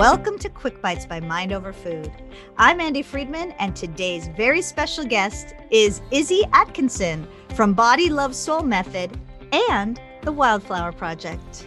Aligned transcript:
Welcome 0.00 0.38
to 0.38 0.48
Quick 0.48 0.80
Bites 0.80 1.04
by 1.04 1.20
Mind 1.20 1.52
Over 1.52 1.74
Food. 1.74 2.10
I'm 2.56 2.78
Andi 2.78 3.04
Friedman, 3.04 3.50
and 3.58 3.76
today's 3.76 4.28
very 4.28 4.62
special 4.62 5.04
guest 5.04 5.54
is 5.70 6.00
Izzy 6.10 6.42
Atkinson 6.54 7.28
from 7.54 7.74
Body 7.74 8.08
Love 8.08 8.34
Soul 8.34 8.62
Method 8.62 9.14
and 9.52 10.00
the 10.22 10.32
Wildflower 10.32 10.92
Project. 10.92 11.66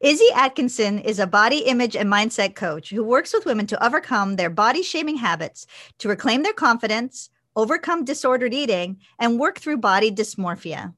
Izzy 0.00 0.28
Atkinson 0.34 0.98
is 0.98 1.20
a 1.20 1.26
body 1.28 1.58
image 1.58 1.94
and 1.94 2.12
mindset 2.12 2.56
coach 2.56 2.90
who 2.90 3.04
works 3.04 3.32
with 3.32 3.46
women 3.46 3.68
to 3.68 3.86
overcome 3.86 4.34
their 4.34 4.50
body 4.50 4.82
shaming 4.82 5.18
habits, 5.18 5.68
to 5.98 6.08
reclaim 6.08 6.42
their 6.42 6.52
confidence, 6.52 7.30
overcome 7.54 8.04
disordered 8.04 8.52
eating, 8.52 8.98
and 9.20 9.38
work 9.38 9.60
through 9.60 9.76
body 9.76 10.10
dysmorphia. 10.10 10.94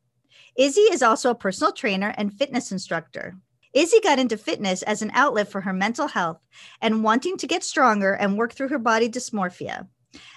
Izzy 0.57 0.81
is 0.81 1.03
also 1.03 1.29
a 1.29 1.35
personal 1.35 1.73
trainer 1.73 2.15
and 2.17 2.33
fitness 2.33 2.73
instructor. 2.73 3.37
Izzy 3.75 4.01
got 4.01 4.19
into 4.19 4.37
fitness 4.37 4.83
as 4.83 5.03
an 5.03 5.11
outlet 5.15 5.49
for 5.49 5.61
her 5.61 5.73
mental 5.73 6.09
health 6.09 6.41
and 6.81 7.05
wanting 7.05 7.37
to 7.39 7.47
get 7.47 7.65
stronger 7.65 8.13
and 8.13 8.39
work 8.39 8.53
through 8.53 8.69
her 8.69 8.79
body 8.79 9.09
dysmorphia. 9.09 9.87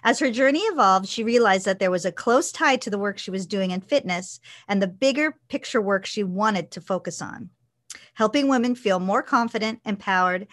As 0.03 0.19
her 0.19 0.31
journey 0.31 0.59
evolved, 0.59 1.07
she 1.07 1.23
realized 1.23 1.65
that 1.65 1.79
there 1.79 1.91
was 1.91 2.05
a 2.05 2.11
close 2.11 2.51
tie 2.51 2.75
to 2.77 2.89
the 2.89 2.97
work 2.97 3.17
she 3.17 3.31
was 3.31 3.45
doing 3.45 3.71
in 3.71 3.81
fitness 3.81 4.39
and 4.67 4.81
the 4.81 4.87
bigger 4.87 5.37
picture 5.47 5.81
work 5.81 6.05
she 6.05 6.23
wanted 6.23 6.71
to 6.71 6.81
focus 6.81 7.21
on, 7.21 7.49
helping 8.15 8.47
women 8.47 8.75
feel 8.75 8.99
more 8.99 9.23
confident, 9.23 9.79
empowered, 9.85 10.47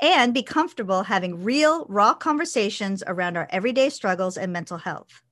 and 0.00 0.34
be 0.34 0.42
comfortable 0.42 1.04
having 1.04 1.44
real, 1.44 1.86
raw 1.88 2.14
conversations 2.14 3.02
around 3.06 3.36
our 3.36 3.46
everyday 3.50 3.88
struggles 3.88 4.36
and 4.36 4.52
mental 4.52 4.78
health. 4.78 5.22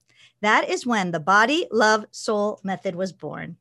That 0.40 0.68
is 0.68 0.86
when 0.86 1.10
the 1.10 1.20
Body, 1.20 1.66
Love, 1.70 2.06
Soul 2.10 2.60
method 2.62 2.94
was 2.94 3.12
born. 3.12 3.56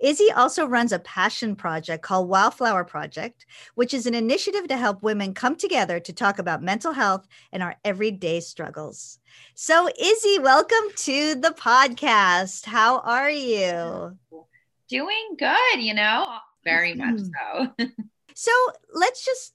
Izzy 0.00 0.30
also 0.32 0.66
runs 0.66 0.92
a 0.92 0.98
passion 0.98 1.56
project 1.56 2.02
called 2.02 2.28
Wildflower 2.28 2.84
Project, 2.84 3.46
which 3.74 3.94
is 3.94 4.06
an 4.06 4.14
initiative 4.14 4.68
to 4.68 4.76
help 4.76 5.02
women 5.02 5.34
come 5.34 5.56
together 5.56 6.00
to 6.00 6.12
talk 6.12 6.38
about 6.38 6.62
mental 6.62 6.92
health 6.92 7.26
and 7.52 7.62
our 7.62 7.76
everyday 7.84 8.40
struggles. 8.40 9.18
So, 9.54 9.88
Izzy, 9.98 10.38
welcome 10.38 10.90
to 10.96 11.34
the 11.34 11.54
podcast. 11.56 12.66
How 12.66 13.00
are 13.00 13.30
you? 13.30 14.16
Doing 14.88 15.36
good, 15.38 15.80
you 15.80 15.94
know, 15.94 16.26
very 16.64 16.94
much 16.94 17.16
mm-hmm. 17.16 17.74
so. 17.78 17.86
so, 18.34 18.52
let's 18.94 19.24
just 19.24 19.54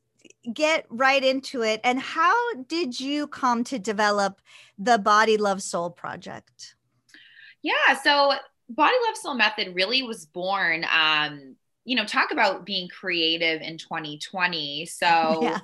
get 0.53 0.85
right 0.89 1.23
into 1.23 1.61
it. 1.61 1.81
And 1.83 1.99
how 1.99 2.35
did 2.67 2.99
you 2.99 3.27
come 3.27 3.63
to 3.65 3.79
develop 3.79 4.41
the 4.77 4.97
Body 4.97 5.37
Love 5.37 5.61
Soul 5.61 5.89
project? 5.89 6.75
Yeah, 7.61 7.95
so 8.03 8.33
Body 8.75 8.95
Love 9.07 9.17
Soul 9.17 9.35
Method 9.35 9.75
really 9.75 10.03
was 10.03 10.25
born. 10.25 10.85
Um, 10.93 11.55
you 11.83 11.95
know, 11.95 12.05
talk 12.05 12.31
about 12.31 12.65
being 12.65 12.87
creative 12.87 13.61
in 13.61 13.77
2020. 13.77 14.85
So 14.85 15.05
yeah. 15.41 15.59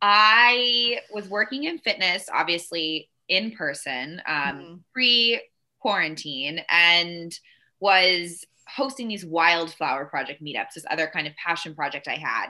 I 0.00 1.00
was 1.12 1.28
working 1.28 1.64
in 1.64 1.78
fitness, 1.78 2.28
obviously 2.32 3.10
in 3.28 3.52
person, 3.52 4.22
um, 4.26 4.36
mm-hmm. 4.36 4.74
pre 4.92 5.40
quarantine, 5.80 6.60
and 6.68 7.36
was 7.80 8.44
hosting 8.68 9.08
these 9.08 9.24
wildflower 9.24 10.04
project 10.06 10.42
meetups, 10.42 10.74
this 10.74 10.84
other 10.90 11.10
kind 11.12 11.26
of 11.26 11.34
passion 11.36 11.74
project 11.74 12.08
I 12.08 12.16
had. 12.16 12.48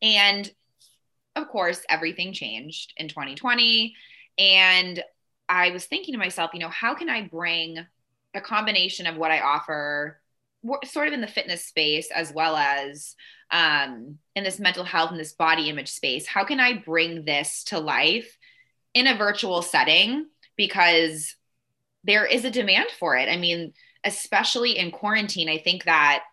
And 0.00 0.50
of 1.36 1.48
course, 1.48 1.82
everything 1.88 2.32
changed 2.32 2.94
in 2.96 3.08
2020. 3.08 3.94
And 4.38 5.02
I 5.48 5.70
was 5.70 5.86
thinking 5.86 6.14
to 6.14 6.18
myself, 6.18 6.50
you 6.54 6.60
know, 6.60 6.68
how 6.68 6.94
can 6.94 7.08
I 7.08 7.22
bring 7.22 7.86
a 8.34 8.40
combination 8.40 9.06
of 9.06 9.16
what 9.16 9.30
I 9.30 9.40
offer, 9.40 10.20
sort 10.84 11.08
of 11.08 11.14
in 11.14 11.20
the 11.20 11.26
fitness 11.26 11.64
space 11.64 12.10
as 12.10 12.32
well 12.32 12.56
as 12.56 13.14
um, 13.50 14.18
in 14.34 14.44
this 14.44 14.58
mental 14.58 14.84
health 14.84 15.10
and 15.10 15.18
this 15.18 15.32
body 15.32 15.68
image 15.68 15.90
space. 15.90 16.26
How 16.26 16.44
can 16.44 16.60
I 16.60 16.74
bring 16.74 17.24
this 17.24 17.64
to 17.64 17.78
life 17.78 18.36
in 18.94 19.06
a 19.06 19.16
virtual 19.16 19.62
setting? 19.62 20.26
Because 20.56 21.34
there 22.04 22.26
is 22.26 22.44
a 22.44 22.50
demand 22.50 22.88
for 22.98 23.16
it. 23.16 23.28
I 23.28 23.36
mean, 23.36 23.72
especially 24.04 24.78
in 24.78 24.90
quarantine, 24.90 25.48
I 25.48 25.58
think 25.58 25.84
that 25.84 26.24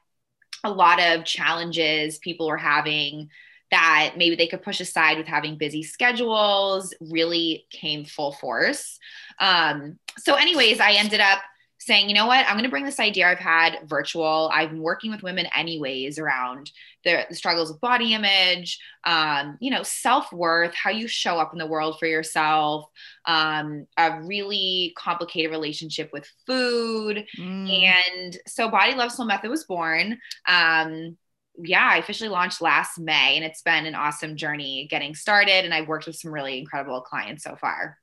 a 0.63 0.71
lot 0.71 0.99
of 1.01 1.25
challenges 1.25 2.17
people 2.17 2.49
are 2.49 2.57
having 2.57 3.29
that 3.71 4.13
maybe 4.15 4.35
they 4.35 4.47
could 4.47 4.61
push 4.61 4.79
aside 4.79 5.17
with 5.17 5.27
having 5.27 5.57
busy 5.57 5.83
schedules 5.83 6.93
really 6.99 7.65
came 7.71 8.05
full 8.05 8.31
force. 8.31 8.99
Um, 9.39 9.97
so, 10.17 10.35
anyways, 10.35 10.79
I 10.79 10.93
ended 10.93 11.19
up 11.19 11.39
saying, 11.85 12.09
you 12.09 12.15
know 12.15 12.25
what, 12.25 12.45
I'm 12.47 12.53
going 12.53 12.63
to 12.63 12.69
bring 12.69 12.83
this 12.83 12.99
idea 12.99 13.27
I've 13.27 13.37
had 13.37 13.77
virtual. 13.85 14.49
I've 14.51 14.71
been 14.71 14.81
working 14.81 15.11
with 15.11 15.21
women 15.21 15.47
anyways 15.55 16.17
around 16.17 16.71
the, 17.03 17.25
the 17.29 17.35
struggles 17.35 17.69
of 17.69 17.79
body 17.79 18.15
image, 18.15 18.79
um, 19.03 19.57
you 19.61 19.69
know, 19.69 19.83
self 19.83 20.33
worth, 20.33 20.73
how 20.73 20.89
you 20.89 21.07
show 21.07 21.37
up 21.37 21.53
in 21.53 21.59
the 21.59 21.67
world 21.67 21.99
for 21.99 22.07
yourself, 22.07 22.85
um, 23.25 23.85
a 23.97 24.19
really 24.21 24.93
complicated 24.97 25.51
relationship 25.51 26.09
with 26.11 26.27
food. 26.47 27.23
Mm. 27.37 27.93
And 28.15 28.37
so 28.47 28.69
Body 28.69 28.95
Love 28.95 29.11
Soul 29.11 29.27
Method 29.27 29.51
was 29.51 29.65
born. 29.65 30.17
Um, 30.47 31.17
yeah, 31.57 31.87
I 31.93 31.97
officially 31.97 32.29
launched 32.29 32.61
last 32.61 32.99
May 32.99 33.35
and 33.35 33.45
it's 33.45 33.61
been 33.61 33.85
an 33.85 33.95
awesome 33.95 34.35
journey 34.35 34.87
getting 34.89 35.13
started. 35.13 35.65
And 35.65 35.73
I've 35.73 35.87
worked 35.87 36.07
with 36.07 36.15
some 36.15 36.31
really 36.31 36.57
incredible 36.57 37.01
clients 37.01 37.43
so 37.43 37.55
far. 37.55 37.97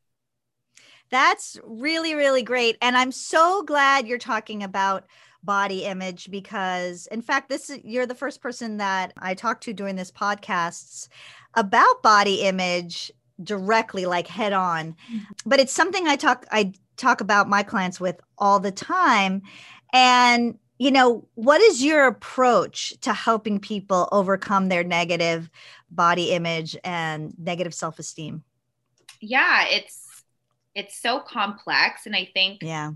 That's 1.13 1.59
really, 1.63 2.15
really 2.15 2.43
great. 2.43 2.79
And 2.81 2.97
I'm 2.97 3.13
so 3.13 3.63
glad 3.63 4.09
you're 4.09 4.19
talking 4.19 4.63
about 4.63 5.05
body 5.45 5.85
image 5.85 6.31
because 6.31 7.07
in 7.09 7.21
fact 7.21 7.49
this 7.49 7.69
is 7.69 7.81
you're 7.83 8.07
the 8.07 8.15
first 8.15 8.41
person 8.41 8.77
that 8.77 9.13
I 9.19 9.35
talked 9.35 9.65
to 9.65 9.73
during 9.73 9.97
this 9.97 10.11
podcasts 10.11 11.09
about 11.55 12.03
body 12.03 12.43
image 12.43 13.11
directly 13.43 14.07
like 14.07 14.29
head 14.29 14.53
on 14.53 14.93
mm-hmm. 14.93 15.19
but 15.45 15.59
it's 15.59 15.73
something 15.73 16.07
I 16.07 16.15
talk 16.15 16.47
I 16.53 16.73
talk 16.97 17.21
about 17.21 17.49
my 17.49 17.65
clients 17.65 17.99
with 17.99 18.21
all 18.39 18.61
the 18.61 18.71
time 18.71 19.43
and 19.93 20.57
you 20.79 20.93
know 20.93 21.27
what 21.35 21.61
is 21.61 21.83
your 21.83 22.07
approach 22.07 22.95
to 23.01 23.13
helping 23.13 23.59
people 23.59 24.09
overcome 24.13 24.69
their 24.69 24.85
negative 24.85 25.51
body 25.91 26.31
image 26.31 26.77
and 26.85 27.35
negative 27.37 27.75
self-esteem 27.75 28.45
yeah 29.21 29.65
it's 29.67 30.02
it's 30.75 31.01
so 31.01 31.21
complex 31.21 32.07
and 32.07 32.15
i 32.17 32.29
think 32.33 32.59
yeah. 32.63 32.91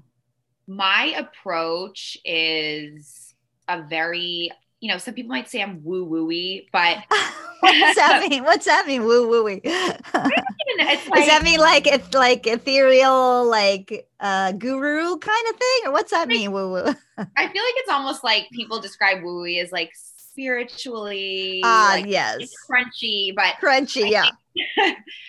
my 0.67 1.15
approach 1.17 2.17
is 2.25 3.35
a 3.69 3.83
very 3.83 4.51
you 4.81 4.91
know 4.91 4.99
some 4.99 5.15
people 5.15 5.31
might 5.31 5.49
say 5.49 5.63
i'm 5.63 5.83
woo 5.85 6.07
wooey 6.07 6.67
but 6.73 6.99
what's 7.61 7.97
that 7.97 8.27
mean? 8.29 8.45
What's 8.45 8.67
that 8.67 8.87
mean 8.87 9.05
woo 9.05 9.29
wooey 9.29 9.65
like, 9.65 11.05
does 11.05 11.27
that 11.27 11.41
mean 11.43 11.59
like 11.59 11.87
it's 11.87 12.13
like 12.15 12.47
ethereal 12.47 13.49
like 13.49 14.09
uh 14.21 14.53
guru 14.53 15.17
kind 15.17 15.49
of 15.51 15.57
thing? 15.57 15.81
Or 15.87 15.93
what's 15.93 16.11
that 16.11 16.29
mean 16.29 16.53
woo 16.53 16.71
woo 16.71 16.95
i 17.19 17.49
feel 17.49 17.63
like 17.63 17.75
it's 17.77 17.91
almost 17.91 18.23
like 18.23 18.49
people 18.53 18.81
describe 18.81 19.23
woo 19.23 19.43
wooey 19.43 19.63
as 19.63 19.73
like 19.73 19.91
spiritually 19.95 21.63
ah 21.65 21.93
like, 21.95 22.07
yes. 22.07 22.53
crunchy 22.71 23.35
but 23.35 23.55
crunchy 23.61 24.11
yeah. 24.11 24.29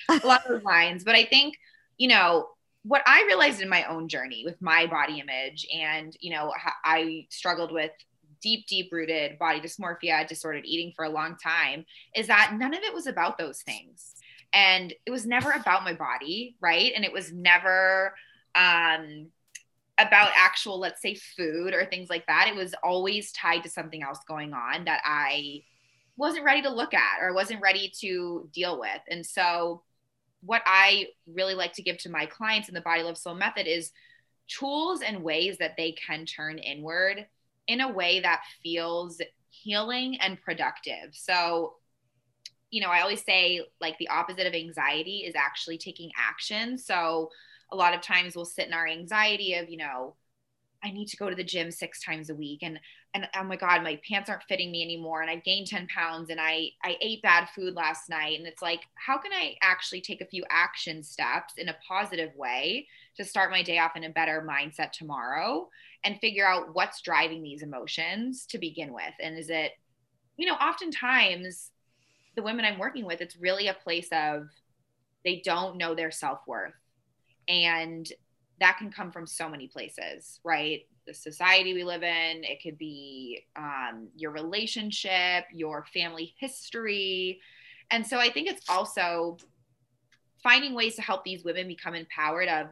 a 0.09 0.27
lot 0.27 0.45
of 0.49 0.63
lines. 0.63 1.03
But 1.03 1.15
i 1.15 1.23
think 1.23 1.55
you 1.97 2.07
know, 2.07 2.49
what 2.83 3.01
I 3.05 3.23
realized 3.27 3.61
in 3.61 3.69
my 3.69 3.83
own 3.85 4.07
journey 4.07 4.43
with 4.45 4.61
my 4.61 4.85
body 4.85 5.19
image, 5.19 5.67
and, 5.73 6.15
you 6.19 6.31
know, 6.31 6.53
I 6.85 7.27
struggled 7.29 7.71
with 7.71 7.91
deep, 8.41 8.67
deep 8.67 8.91
rooted 8.91 9.37
body 9.39 9.59
dysmorphia, 9.59 10.27
disordered 10.27 10.65
eating 10.65 10.93
for 10.95 11.05
a 11.05 11.09
long 11.09 11.35
time, 11.43 11.85
is 12.15 12.27
that 12.27 12.55
none 12.57 12.73
of 12.73 12.81
it 12.83 12.93
was 12.93 13.07
about 13.07 13.37
those 13.37 13.61
things. 13.61 14.15
And 14.53 14.93
it 15.05 15.11
was 15.11 15.25
never 15.25 15.51
about 15.51 15.83
my 15.83 15.93
body, 15.93 16.55
right? 16.61 16.93
And 16.95 17.03
it 17.03 17.11
was 17.11 17.33
never, 17.33 18.15
um, 18.55 19.27
about 19.97 20.29
actual, 20.35 20.79
let's 20.79 21.01
say, 21.01 21.15
food 21.15 21.73
or 21.73 21.83
things 21.85 22.09
like 22.09 22.25
that. 22.27 22.47
It 22.47 22.55
was 22.55 22.75
always 22.83 23.31
tied 23.31 23.63
to 23.63 23.69
something 23.69 24.03
else 24.03 24.19
going 24.27 24.53
on 24.53 24.85
that 24.85 25.01
I 25.03 25.63
wasn't 26.15 26.45
ready 26.45 26.61
to 26.61 26.69
look 26.69 26.93
at 26.93 27.21
or 27.21 27.33
wasn't 27.33 27.61
ready 27.61 27.91
to 28.01 28.47
deal 28.53 28.79
with. 28.79 29.01
And 29.09 29.25
so 29.25 29.83
what 30.41 30.61
I 30.65 31.07
really 31.25 31.55
like 31.55 31.73
to 31.73 31.81
give 31.81 31.97
to 31.99 32.09
my 32.09 32.25
clients 32.25 32.69
in 32.69 32.75
the 32.75 32.81
Body 32.81 33.03
Love 33.03 33.17
Soul 33.17 33.35
method 33.35 33.67
is 33.67 33.91
tools 34.47 35.01
and 35.01 35.23
ways 35.23 35.57
that 35.57 35.75
they 35.77 35.93
can 35.93 36.25
turn 36.25 36.57
inward 36.57 37.25
in 37.67 37.81
a 37.81 37.91
way 37.91 38.19
that 38.21 38.41
feels 38.63 39.19
healing 39.49 40.17
and 40.21 40.41
productive. 40.41 41.13
So, 41.13 41.75
you 42.69 42.81
know, 42.81 42.89
I 42.89 43.01
always 43.01 43.23
say 43.23 43.61
like 43.81 43.97
the 43.97 44.09
opposite 44.09 44.47
of 44.47 44.53
anxiety 44.53 45.19
is 45.19 45.35
actually 45.35 45.77
taking 45.77 46.11
action. 46.17 46.77
So, 46.77 47.29
a 47.69 47.75
lot 47.75 47.93
of 47.93 48.01
times 48.01 48.33
we'll 48.33 48.45
sit 48.45 48.67
in 48.67 48.73
our 48.73 48.87
anxiety 48.87 49.55
of, 49.55 49.69
you 49.69 49.75
know, 49.75 50.15
I 50.87 50.91
need 50.91 51.07
to 51.09 51.17
go 51.17 51.29
to 51.29 51.35
the 51.35 51.43
gym 51.43 51.71
six 51.71 52.03
times 52.03 52.29
a 52.29 52.35
week. 52.35 52.59
And 52.63 52.79
and 53.13 53.27
oh 53.35 53.43
my 53.43 53.55
god 53.55 53.83
my 53.83 53.99
pants 54.07 54.29
aren't 54.29 54.43
fitting 54.43 54.71
me 54.71 54.83
anymore. 54.83 55.21
And 55.21 55.29
I 55.29 55.37
gained 55.37 55.67
10 55.67 55.87
pounds 55.87 56.29
and 56.29 56.39
I 56.39 56.69
I 56.83 56.97
ate 57.01 57.21
bad 57.21 57.49
food 57.49 57.75
last 57.75 58.09
night. 58.09 58.37
And 58.37 58.47
it's 58.47 58.61
like 58.61 58.81
how 58.95 59.17
can 59.17 59.33
I 59.33 59.55
actually 59.61 60.01
take 60.01 60.21
a 60.21 60.25
few 60.25 60.43
action 60.49 61.03
steps 61.03 61.55
in 61.57 61.69
a 61.69 61.77
positive 61.87 62.35
way 62.35 62.87
to 63.17 63.25
start 63.25 63.51
my 63.51 63.63
day 63.63 63.79
off 63.79 63.95
in 63.95 64.05
a 64.05 64.09
better 64.09 64.47
mindset 64.47 64.91
tomorrow 64.91 65.69
and 66.03 66.19
figure 66.19 66.47
out 66.47 66.73
what's 66.73 67.01
driving 67.01 67.43
these 67.43 67.63
emotions 67.63 68.45
to 68.47 68.57
begin 68.57 68.93
with? 68.93 69.13
And 69.21 69.37
is 69.37 69.49
it 69.49 69.73
you 70.37 70.45
know 70.45 70.55
oftentimes 70.55 71.71
the 72.37 72.43
women 72.43 72.63
I'm 72.63 72.79
working 72.79 73.03
with, 73.03 73.19
it's 73.19 73.35
really 73.35 73.67
a 73.67 73.73
place 73.73 74.07
of 74.13 74.47
they 75.25 75.41
don't 75.43 75.77
know 75.77 75.95
their 75.95 76.11
self 76.11 76.39
worth. 76.47 76.73
And 77.49 78.07
that 78.59 78.77
can 78.77 78.91
come 78.91 79.11
from 79.11 79.27
so 79.27 79.49
many 79.49 79.67
places, 79.67 80.39
right? 80.43 80.81
The 81.05 81.13
society 81.13 81.73
we 81.73 81.83
live 81.83 82.03
in, 82.03 82.43
it 82.43 82.61
could 82.61 82.77
be 82.77 83.45
um, 83.55 84.07
your 84.15 84.31
relationship, 84.31 85.45
your 85.53 85.85
family 85.93 86.33
history. 86.39 87.39
And 87.91 88.05
so 88.05 88.17
I 88.17 88.29
think 88.29 88.49
it's 88.49 88.67
also 88.69 89.37
finding 90.43 90.73
ways 90.73 90.95
to 90.95 91.01
help 91.01 91.23
these 91.23 91.43
women 91.43 91.67
become 91.67 91.95
empowered 91.95 92.47
of 92.47 92.67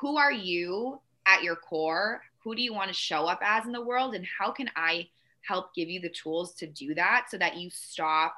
who 0.00 0.16
are 0.16 0.32
you 0.32 1.00
at 1.26 1.42
your 1.42 1.56
core? 1.56 2.22
Who 2.42 2.54
do 2.54 2.62
you 2.62 2.74
want 2.74 2.88
to 2.88 2.94
show 2.94 3.26
up 3.26 3.40
as 3.42 3.66
in 3.66 3.72
the 3.72 3.84
world? 3.84 4.14
And 4.14 4.26
how 4.38 4.50
can 4.52 4.70
I 4.76 5.08
help 5.42 5.74
give 5.74 5.88
you 5.88 6.00
the 6.00 6.10
tools 6.10 6.54
to 6.56 6.66
do 6.66 6.94
that 6.94 7.26
so 7.30 7.38
that 7.38 7.56
you 7.56 7.70
stop 7.70 8.34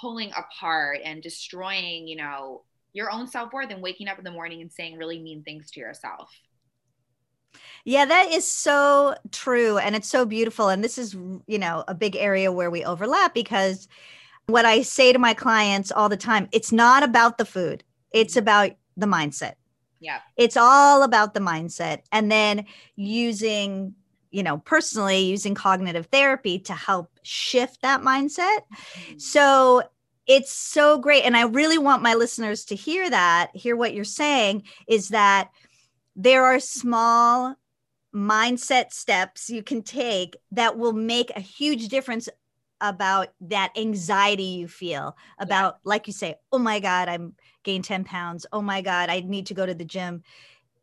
pulling 0.00 0.32
apart 0.36 1.00
and 1.04 1.22
destroying, 1.22 2.06
you 2.06 2.16
know, 2.16 2.62
your 2.92 3.10
own 3.10 3.26
self 3.26 3.52
worth 3.52 3.70
and 3.70 3.82
waking 3.82 4.08
up 4.08 4.18
in 4.18 4.24
the 4.24 4.30
morning 4.30 4.60
and 4.60 4.72
saying 4.72 4.96
really 4.96 5.20
mean 5.20 5.42
things 5.42 5.70
to 5.72 5.80
yourself. 5.80 6.30
Yeah, 7.84 8.04
that 8.04 8.30
is 8.30 8.50
so 8.50 9.14
true. 9.32 9.78
And 9.78 9.96
it's 9.96 10.08
so 10.08 10.24
beautiful. 10.24 10.68
And 10.68 10.84
this 10.84 10.98
is, 10.98 11.14
you 11.14 11.58
know, 11.58 11.84
a 11.88 11.94
big 11.94 12.14
area 12.16 12.52
where 12.52 12.70
we 12.70 12.84
overlap 12.84 13.34
because 13.34 13.88
what 14.46 14.64
I 14.64 14.82
say 14.82 15.12
to 15.12 15.18
my 15.18 15.34
clients 15.34 15.90
all 15.90 16.08
the 16.08 16.16
time 16.16 16.48
it's 16.52 16.72
not 16.72 17.02
about 17.02 17.38
the 17.38 17.44
food, 17.44 17.84
it's 18.12 18.34
mm-hmm. 18.34 18.40
about 18.40 18.70
the 18.96 19.06
mindset. 19.06 19.54
Yeah. 20.00 20.20
It's 20.36 20.56
all 20.56 21.02
about 21.02 21.34
the 21.34 21.40
mindset. 21.40 22.00
And 22.10 22.30
then 22.32 22.66
using, 22.96 23.94
you 24.30 24.42
know, 24.42 24.58
personally 24.58 25.20
using 25.20 25.54
cognitive 25.54 26.06
therapy 26.06 26.58
to 26.60 26.72
help 26.72 27.10
shift 27.22 27.82
that 27.82 28.00
mindset. 28.00 28.60
Mm-hmm. 28.72 29.18
So 29.18 29.82
it's 30.26 30.52
so 30.52 30.98
great. 30.98 31.24
And 31.24 31.36
I 31.36 31.42
really 31.42 31.78
want 31.78 32.02
my 32.02 32.14
listeners 32.14 32.64
to 32.66 32.76
hear 32.76 33.08
that, 33.10 33.50
hear 33.54 33.76
what 33.76 33.94
you're 33.94 34.04
saying 34.04 34.64
is 34.86 35.08
that 35.08 35.50
there 36.16 36.44
are 36.44 36.60
small 36.60 37.56
mindset 38.14 38.92
steps 38.92 39.48
you 39.48 39.62
can 39.62 39.82
take 39.82 40.36
that 40.50 40.76
will 40.76 40.92
make 40.92 41.30
a 41.36 41.40
huge 41.40 41.88
difference 41.88 42.28
about 42.80 43.28
that 43.40 43.70
anxiety 43.76 44.42
you 44.42 44.66
feel 44.66 45.16
about 45.38 45.74
yeah. 45.74 45.88
like 45.88 46.06
you 46.06 46.12
say 46.12 46.34
oh 46.50 46.58
my 46.58 46.80
god 46.80 47.08
i'm 47.08 47.34
gained 47.62 47.84
10 47.84 48.04
pounds 48.04 48.46
oh 48.52 48.62
my 48.62 48.80
god 48.80 49.10
i 49.10 49.20
need 49.20 49.46
to 49.46 49.54
go 49.54 49.64
to 49.64 49.74
the 49.74 49.84
gym 49.84 50.22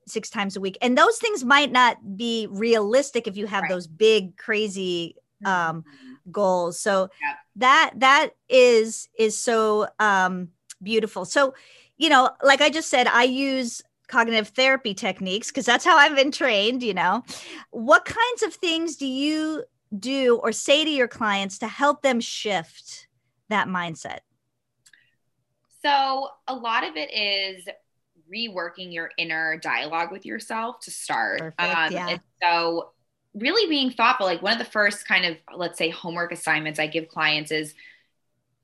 six 0.06 0.30
times 0.30 0.56
a 0.56 0.62
week 0.62 0.78
and 0.82 0.98
those 0.98 1.18
things 1.18 1.44
might 1.44 1.72
not 1.72 2.16
be 2.16 2.48
realistic 2.50 3.28
if 3.28 3.36
you 3.36 3.46
have 3.46 3.64
right. 3.64 3.72
those 3.72 3.88
big 3.88 4.38
crazy 4.38 5.16
um 5.44 5.82
mm-hmm. 5.82 6.14
Goals. 6.32 6.80
So 6.80 7.10
yeah. 7.22 7.34
that 7.58 7.92
that 7.98 8.30
is 8.50 9.10
is 9.18 9.38
so 9.38 9.88
um 10.00 10.50
beautiful. 10.82 11.26
So 11.26 11.54
you 11.98 12.10
know 12.10 12.30
like 12.44 12.62
i 12.62 12.70
just 12.70 12.90
said 12.90 13.08
i 13.08 13.24
use 13.24 13.82
cognitive 14.08 14.50
therapy 14.50 14.94
techniques 14.94 15.48
because 15.50 15.66
that's 15.66 15.84
how 15.84 15.98
i've 15.98 16.16
been 16.16 16.32
trained 16.32 16.82
you 16.82 16.94
know. 16.94 17.24
What 17.72 18.06
kinds 18.06 18.44
of 18.44 18.54
things 18.54 18.96
do 18.96 19.06
you 19.06 19.64
do 19.98 20.40
or 20.44 20.52
say 20.52 20.84
to 20.86 20.90
your 20.90 21.08
clients 21.08 21.58
to 21.60 21.68
help 21.68 22.02
them 22.02 22.20
shift 22.20 23.08
that 23.50 23.68
mindset? 23.68 24.20
So 25.84 26.30
a 26.48 26.56
lot 26.56 26.88
of 26.88 26.96
it 26.96 27.12
is 27.14 27.68
reworking 28.34 28.94
your 28.94 29.12
inner 29.18 29.58
dialogue 29.58 30.12
with 30.12 30.26
yourself 30.26 30.80
to 30.82 30.92
start. 30.92 31.40
Perfect, 31.40 31.62
um, 31.62 31.92
yeah. 31.92 32.18
so 32.42 32.90
really 33.38 33.70
being 33.70 33.92
thoughtful 33.92 34.26
like 34.26 34.42
one 34.42 34.54
of 34.54 34.60
the 34.60 34.66
first 34.66 35.08
kind 35.08 35.26
of 35.26 35.38
let's 35.56 35.78
say 35.78 35.90
homework 35.90 36.32
assignments 36.32 36.80
i 36.80 36.88
give 36.88 37.08
clients 37.08 37.52
is 37.52 37.74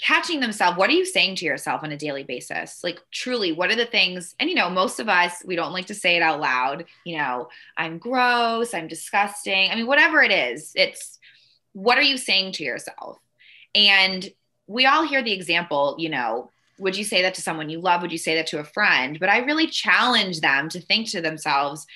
catching 0.04 0.42
themselves 0.42 0.78
what 0.78 0.90
are 0.90 0.94
you 0.94 1.06
saying 1.06 1.36
to 1.36 1.46
yourself 1.46 1.81
on 1.81 1.92
a 1.92 1.98
daily 1.98 2.24
basis? 2.24 2.84
Like 2.84 3.00
truly 3.12 3.54
what 3.54 3.72
are 3.72 3.75
the 3.75 3.86
things 3.86 4.36
and 4.40 4.50
you 4.50 4.56
know 4.56 4.70
most 4.70 5.00
of 5.00 5.08
us 5.08 5.42
we 5.46 5.56
don't 5.56 5.72
like 5.72 5.86
to 5.88 5.96
say 5.96 6.18
it 6.18 6.22
out 6.22 6.42
loud 6.42 6.86
you 7.06 7.18
know 7.18 7.48
i'm 7.78 7.98
gross 7.98 8.74
i'm 8.74 8.88
disgusting. 8.88 9.72
I 9.72 9.75
mean 9.75 9.88
whatever 9.88 10.22
it 10.22 10.31
is 10.31 10.74
it's 10.76 11.19
what 11.72 11.98
are 11.98 12.04
you 12.04 12.18
saying 12.18 12.52
to 12.54 12.64
yourself? 12.64 13.18
And 13.74 14.30
we 14.68 14.86
all 14.86 15.08
hear 15.08 15.24
the 15.24 15.31
example 15.31 15.96
you 15.98 16.10
know 16.10 16.50
would 16.80 16.98
you 16.98 17.04
say 17.04 17.22
that 17.22 17.36
to 17.36 17.42
someone 17.42 17.69
you 17.69 17.80
love? 17.80 18.02
Would 18.02 18.12
you 18.12 18.18
say 18.18 18.36
that 18.36 18.48
to 18.48 18.60
a 18.60 18.64
friend? 18.64 19.19
But 19.19 19.30
i 19.30 19.38
really 19.38 19.68
challenge 19.68 20.42
them 20.42 20.68
to 20.69 20.81
think 20.81 21.10
to 21.12 21.22
themselves 21.22 21.88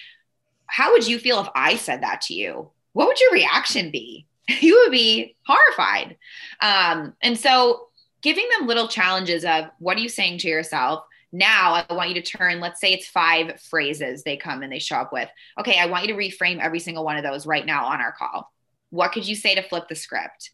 how 0.67 0.91
would 0.91 1.07
you 1.07 1.19
feel 1.19 1.39
if 1.39 1.47
i 1.55 1.75
said 1.75 2.01
that 2.01 2.21
to 2.21 2.33
you 2.33 2.69
what 2.93 3.07
would 3.07 3.19
your 3.19 3.31
reaction 3.31 3.91
be 3.91 4.25
you 4.61 4.81
would 4.83 4.91
be 4.91 5.35
horrified 5.45 6.17
um, 6.61 7.13
and 7.21 7.37
so 7.37 7.87
giving 8.21 8.47
them 8.57 8.67
little 8.67 8.87
challenges 8.87 9.45
of 9.45 9.65
what 9.79 9.97
are 9.97 10.01
you 10.01 10.09
saying 10.09 10.39
to 10.39 10.47
yourself? 10.47 11.03
Now 11.31 11.73
I 11.73 11.93
want 11.93 12.09
you 12.09 12.21
to 12.21 12.37
turn, 12.37 12.59
let's 12.59 12.81
say 12.81 12.93
it's 12.93 13.07
five 13.07 13.59
phrases 13.61 14.23
they 14.23 14.37
come 14.37 14.63
and 14.63 14.71
they 14.71 14.79
show 14.79 14.97
up 14.97 15.13
with. 15.13 15.29
Okay, 15.59 15.79
I 15.79 15.85
want 15.85 16.05
you 16.05 16.13
to 16.13 16.19
reframe 16.19 16.59
every 16.59 16.79
single 16.79 17.03
one 17.03 17.17
of 17.17 17.23
those 17.23 17.45
right 17.45 17.65
now 17.65 17.85
on 17.85 18.01
our 18.01 18.11
call. 18.11 18.51
What 18.89 19.11
could 19.11 19.27
you 19.27 19.35
say 19.35 19.55
to 19.55 19.61
flip 19.61 19.87
the 19.87 19.95
script? 19.95 20.51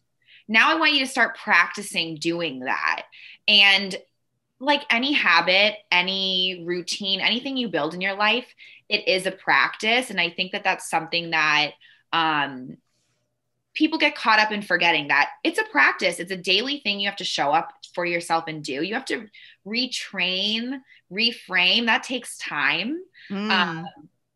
Now 0.48 0.70
I 0.70 0.78
want 0.78 0.92
you 0.92 1.00
to 1.00 1.10
start 1.10 1.36
practicing 1.36 2.16
doing 2.16 2.60
that. 2.60 3.04
And 3.48 3.96
like 4.60 4.82
any 4.90 5.12
habit, 5.12 5.76
any 5.90 6.64
routine, 6.66 7.20
anything 7.20 7.56
you 7.56 7.68
build 7.68 7.94
in 7.94 8.00
your 8.00 8.14
life, 8.14 8.46
it 8.88 9.08
is 9.08 9.26
a 9.26 9.32
practice. 9.32 10.10
And 10.10 10.20
I 10.20 10.30
think 10.30 10.52
that 10.52 10.64
that's 10.64 10.88
something 10.88 11.30
that 11.30 11.72
um, 12.12 12.76
people 13.74 13.98
get 13.98 14.14
caught 14.14 14.38
up 14.38 14.52
in 14.52 14.62
forgetting 14.62 15.08
that 15.08 15.30
it's 15.42 15.58
a 15.58 15.64
practice 15.70 16.20
it's 16.20 16.30
a 16.30 16.36
daily 16.36 16.78
thing 16.78 17.00
you 17.00 17.08
have 17.08 17.16
to 17.16 17.24
show 17.24 17.50
up 17.50 17.72
for 17.92 18.06
yourself 18.06 18.44
and 18.46 18.62
do 18.62 18.82
you 18.82 18.94
have 18.94 19.04
to 19.04 19.26
retrain 19.66 20.80
reframe 21.12 21.86
that 21.86 22.02
takes 22.02 22.38
time 22.38 22.98
mm. 23.30 23.50
um, 23.50 23.84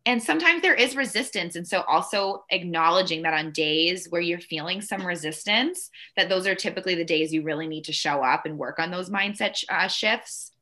and 0.09 0.23
sometimes 0.23 0.63
there 0.63 0.75
is 0.75 0.97
resistance 0.97 1.55
and 1.55 1.69
so 1.69 1.83
also 1.83 2.45
acknowledging 2.51 3.23
that 3.23 3.35
on 3.35 3.53
days 3.53 4.07
where 4.09 4.21
you're 4.21 4.41
feeling 4.41 4.81
some 4.81 5.07
resistance 5.07 5.91
that 6.17 6.29
those 6.29 6.47
are 6.47 6.55
typically 6.55 6.95
the 6.95 7.05
days 7.05 7.33
you 7.33 7.43
really 7.43 7.67
need 7.69 7.85
to 7.85 7.93
show 7.93 8.25
up 8.25 8.47
and 8.47 8.57
work 8.57 8.79
on 8.79 8.91
those 8.91 9.11
mindset 9.11 9.57
sh- 9.57 9.65
uh, 9.69 9.87
shifts 9.87 10.53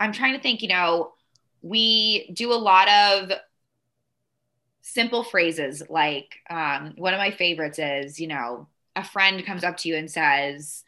i'm 0.00 0.12
trying 0.12 0.34
to 0.34 0.42
think 0.42 0.62
you 0.62 0.68
know 0.68 1.12
we 1.62 2.30
do 2.34 2.52
a 2.52 2.54
lot 2.54 2.88
of 2.88 3.32
simple 4.82 5.22
phrases 5.22 5.82
like 5.88 6.36
um, 6.48 6.94
one 6.96 7.14
of 7.14 7.18
my 7.18 7.30
favorites 7.30 7.78
is, 7.78 8.18
you 8.18 8.26
know, 8.26 8.66
a 8.96 9.04
friend 9.04 9.44
comes 9.46 9.64
up 9.64 9.76
to 9.78 9.88
you 9.88 9.96
and 9.96 10.10
says, 10.10 10.82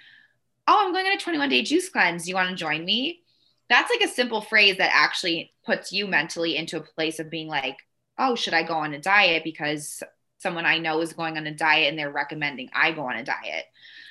Oh, 0.67 0.79
I'm 0.81 0.93
going 0.93 1.07
on 1.07 1.13
a 1.13 1.19
21 1.19 1.49
day 1.49 1.63
juice 1.63 1.89
cleanse. 1.89 2.29
You 2.29 2.35
want 2.35 2.51
to 2.51 2.57
join 2.57 2.85
me? 2.85 3.21
That's 3.69 3.91
like 3.91 4.09
a 4.09 4.13
simple 4.13 4.41
phrase 4.41 4.77
that 4.79 4.91
actually 4.93 5.53
puts 5.65 5.93
you 5.93 6.07
mentally 6.07 6.57
into 6.57 6.77
a 6.77 6.83
place 6.83 7.19
of 7.19 7.31
being 7.31 7.49
like, 7.49 7.79
Oh, 8.19 8.35
should 8.35 8.55
I 8.55 8.63
go 8.63 8.75
on 8.75 8.95
a 8.95 9.01
diet? 9.01 9.45
Because 9.45 10.03
someone 10.39 10.67
I 10.67 10.79
know 10.79 11.01
is 11.01 11.13
going 11.13 11.37
on 11.37 11.47
a 11.47 11.55
diet 11.55 11.89
and 11.89 11.99
they're 11.99 12.11
recommending 12.11 12.69
I 12.75 12.93
go 12.93 13.03
on 13.03 13.17
a 13.17 13.25
diet. 13.25 13.65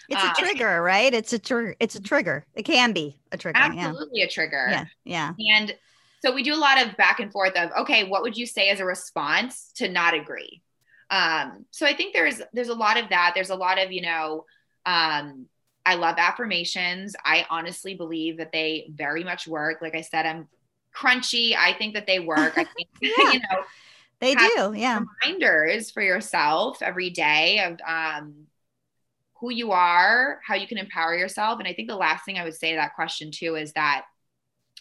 It's 0.10 0.22
a 0.22 0.28
uh, 0.28 0.34
trigger, 0.34 0.82
right? 0.82 1.14
It's 1.14 1.34
a 1.34 1.40
trigger. 1.40 1.76
It's 1.80 1.96
a 1.96 2.02
trigger. 2.02 2.46
It 2.54 2.64
can 2.64 2.92
be 2.92 3.18
a 3.32 3.38
trigger. 3.38 3.58
Absolutely 3.60 4.20
yeah. 4.20 4.26
a 4.26 4.30
trigger. 4.30 4.68
Yeah. 4.70 4.86
Yeah. 5.06 5.34
And 5.56 5.74
so 6.22 6.34
we 6.34 6.44
do 6.44 6.54
a 6.54 6.58
lot 6.58 6.84
of 6.84 6.96
back 6.98 7.20
and 7.20 7.32
forth 7.32 7.56
of 7.56 7.72
okay 7.78 8.04
what 8.04 8.22
would 8.22 8.38
you 8.38 8.46
say 8.46 8.70
as 8.70 8.80
a 8.80 8.86
response 8.86 9.72
to 9.76 9.90
not 9.90 10.14
agree 10.14 10.62
um, 11.10 11.66
so 11.72 11.86
i 11.86 11.96
think 11.96 12.14
there's 12.14 12.42
there's 12.54 12.70
a 12.70 12.74
lot 12.74 12.98
of 12.98 13.10
that 13.10 13.32
there's 13.36 13.50
a 13.50 13.56
lot 13.56 13.82
of 13.82 13.92
you 13.92 14.02
know 14.02 14.46
um, 14.86 15.46
i 15.86 15.96
love 15.96 16.16
affirmations 16.18 17.16
i 17.26 17.46
honestly 17.50 17.96
believe 17.96 18.38
that 18.38 18.52
they 18.52 18.90
very 18.94 19.24
much 19.24 19.48
work 19.48 19.82
like 19.82 19.96
i 19.96 20.02
said 20.02 20.26
i'm 20.26 20.48
crunchy 20.96 21.56
i 21.56 21.74
think 21.74 21.94
that 21.94 22.08
they 22.08 22.20
work 22.20 22.58
i 22.58 22.64
think 22.76 22.90
yeah, 23.02 23.32
you 23.32 23.40
know 23.40 23.64
they 24.22 24.36
do 24.36 24.74
yeah. 24.76 25.02
reminders 25.24 25.92
for 25.92 26.02
yourself 26.02 26.82
every 26.82 27.10
day 27.10 27.60
of 27.60 27.80
um, 27.86 28.46
who 29.40 29.52
you 29.52 29.72
are 29.72 30.40
how 30.46 30.56
you 30.56 30.68
can 30.68 30.78
empower 30.78 31.16
yourself. 31.16 31.60
And 31.60 31.68
i 31.68 31.74
think 31.74 31.90
the 31.90 31.96
last 31.96 32.24
thing 32.24 32.38
i 32.38 32.44
would 32.44 32.56
say 32.56 32.72
to 32.72 32.78
that 32.78 32.96
question 32.96 33.32
too 33.32 33.56
is 33.56 33.74
that 33.74 34.06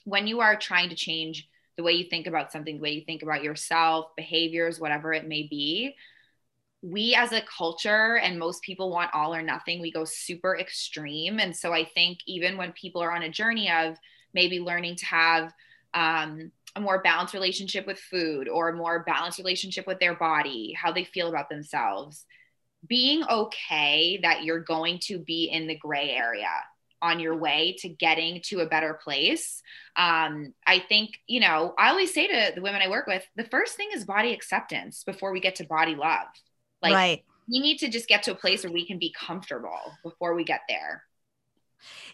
when 0.05 0.27
you 0.27 0.41
are 0.41 0.57
trying 0.57 0.89
to 0.91 0.95
change 0.95 1.49
the 1.77 1.83
way 1.83 1.93
you 1.93 2.05
think 2.05 2.27
about 2.27 2.53
something, 2.53 2.77
the 2.77 2.83
way 2.83 2.91
you 2.91 3.05
think 3.05 3.23
about 3.23 3.43
yourself, 3.43 4.15
behaviors, 4.17 4.79
whatever 4.79 5.13
it 5.13 5.27
may 5.27 5.47
be, 5.49 5.95
we 6.83 7.15
as 7.15 7.33
a 7.33 7.43
culture 7.43 8.17
and 8.19 8.39
most 8.39 8.63
people 8.63 8.91
want 8.91 9.11
all 9.15 9.35
or 9.35 9.43
nothing, 9.43 9.81
we 9.81 9.93
go 9.93 10.05
super 10.05 10.59
extreme. 10.59 11.39
And 11.39 11.55
so 11.55 11.73
I 11.73 11.85
think 11.85 12.19
even 12.27 12.57
when 12.57 12.73
people 12.73 13.03
are 13.03 13.13
on 13.13 13.23
a 13.23 13.31
journey 13.31 13.71
of 13.71 13.97
maybe 14.33 14.61
learning 14.61 14.97
to 14.97 15.07
have 15.07 15.53
um, 15.93 16.53
a 16.77 16.81
more 16.81 17.03
balanced 17.03 17.35
relationship 17.35 17.87
with 17.87 17.99
food 17.99 18.49
or 18.49 18.69
a 18.69 18.77
more 18.77 19.03
balanced 19.05 19.39
relationship 19.39 19.87
with 19.87 19.99
their 19.99 20.15
body, 20.15 20.73
how 20.73 20.93
they 20.93 21.05
feel 21.05 21.29
about 21.29 21.49
themselves, 21.49 22.25
being 22.87 23.25
okay 23.29 24.21
that 24.23 24.45
you're 24.45 24.61
going 24.61 24.99
to 25.03 25.19
be 25.19 25.45
in 25.45 25.67
the 25.67 25.77
gray 25.77 26.11
area 26.11 26.49
on 27.03 27.19
your 27.19 27.37
way 27.37 27.77
to 27.79 27.89
getting 27.89 28.41
to 28.43 28.61
a 28.61 28.67
better 28.67 28.95
place. 29.03 29.63
Um, 29.97 30.53
I 30.67 30.81
think, 30.81 31.19
you 31.27 31.41
know, 31.41 31.75
I 31.79 31.91
always 31.91 32.13
say 32.13 32.27
to 32.27 32.55
the 32.55 32.63
women 32.63 32.83
I 32.83 32.89
work 32.89 33.07
with, 33.07 33.25
the 33.37 33.45
first 33.45 33.75
thing 33.77 33.89
is 33.95 34.05
body 34.05 34.33
acceptance 34.33 35.03
before 35.05 35.33
we 35.33 35.41
get 35.41 35.57
to 35.57 35.65
body 35.65 35.95
love. 35.95 36.27
Like, 36.83 36.95
right. 36.95 37.25
we 37.51 37.61
need 37.61 37.79
to 37.79 37.89
just 37.89 38.09
get 38.09 38.23
to 38.25 38.33
a 38.33 38.35
place 38.35 38.65
where 38.65 38.73
we 38.73 38.87
can 38.87 38.99
be 38.99 39.15
comfortable 39.19 39.95
before 40.03 40.35
we 40.35 40.45
get 40.45 40.61
there. 40.69 41.05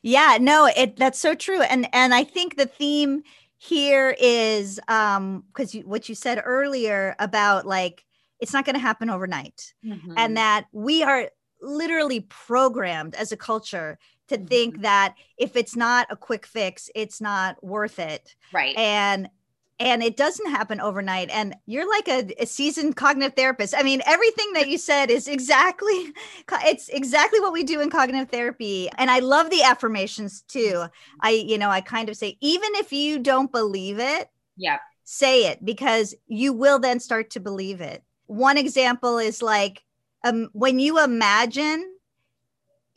Yeah, 0.02 0.38
no, 0.40 0.66
it 0.66 0.96
that's 0.96 1.18
so 1.18 1.34
true. 1.34 1.60
And 1.60 1.88
and 1.92 2.14
I 2.14 2.22
think 2.22 2.56
the 2.56 2.66
theme 2.66 3.24
here 3.58 4.14
is 4.20 4.78
um 4.88 5.44
because 5.48 5.72
what 5.84 6.08
you 6.08 6.14
said 6.14 6.40
earlier 6.44 7.16
about 7.18 7.66
like 7.66 8.04
it's 8.38 8.52
not 8.52 8.64
going 8.66 8.74
to 8.74 8.80
happen 8.80 9.08
overnight 9.08 9.72
mm-hmm. 9.84 10.12
and 10.16 10.36
that 10.36 10.66
we 10.72 11.02
are 11.02 11.30
literally 11.62 12.20
programmed 12.20 13.14
as 13.14 13.32
a 13.32 13.36
culture 13.36 13.98
to 14.28 14.36
mm-hmm. 14.36 14.46
think 14.46 14.82
that 14.82 15.14
if 15.38 15.56
it's 15.56 15.74
not 15.74 16.06
a 16.10 16.16
quick 16.16 16.44
fix 16.44 16.90
it's 16.94 17.20
not 17.20 17.62
worth 17.64 17.98
it 17.98 18.34
right 18.52 18.76
and 18.76 19.28
and 19.78 20.02
it 20.02 20.16
doesn't 20.16 20.50
happen 20.50 20.80
overnight 20.80 21.28
and 21.30 21.54
you're 21.66 21.88
like 21.88 22.08
a, 22.08 22.42
a, 22.42 22.46
seasoned 22.46 22.96
cognitive 22.96 23.34
therapist. 23.34 23.74
I 23.76 23.82
mean 23.82 24.02
everything 24.06 24.52
that 24.54 24.68
you 24.68 24.78
said 24.78 25.10
is 25.10 25.28
exactly 25.28 26.12
it's 26.64 26.88
exactly 26.88 27.40
what 27.40 27.52
we 27.52 27.62
do 27.62 27.80
in 27.80 27.90
cognitive 27.90 28.30
therapy 28.30 28.88
and 28.98 29.10
i 29.10 29.18
love 29.18 29.50
the 29.50 29.62
affirmations 29.62 30.42
too. 30.42 30.84
I 31.20 31.30
you 31.30 31.58
know 31.58 31.70
i 31.70 31.80
kind 31.80 32.08
of 32.08 32.16
say 32.16 32.38
even 32.40 32.70
if 32.74 32.92
you 32.92 33.18
don't 33.18 33.52
believe 33.52 33.98
it 33.98 34.28
yeah. 34.56 34.78
say 35.04 35.46
it 35.46 35.64
because 35.64 36.14
you 36.26 36.52
will 36.52 36.78
then 36.78 37.00
start 37.00 37.30
to 37.30 37.40
believe 37.40 37.80
it. 37.80 38.02
One 38.26 38.58
example 38.58 39.18
is 39.18 39.42
like 39.42 39.84
um, 40.24 40.48
when 40.52 40.78
you 40.78 41.02
imagine 41.02 41.95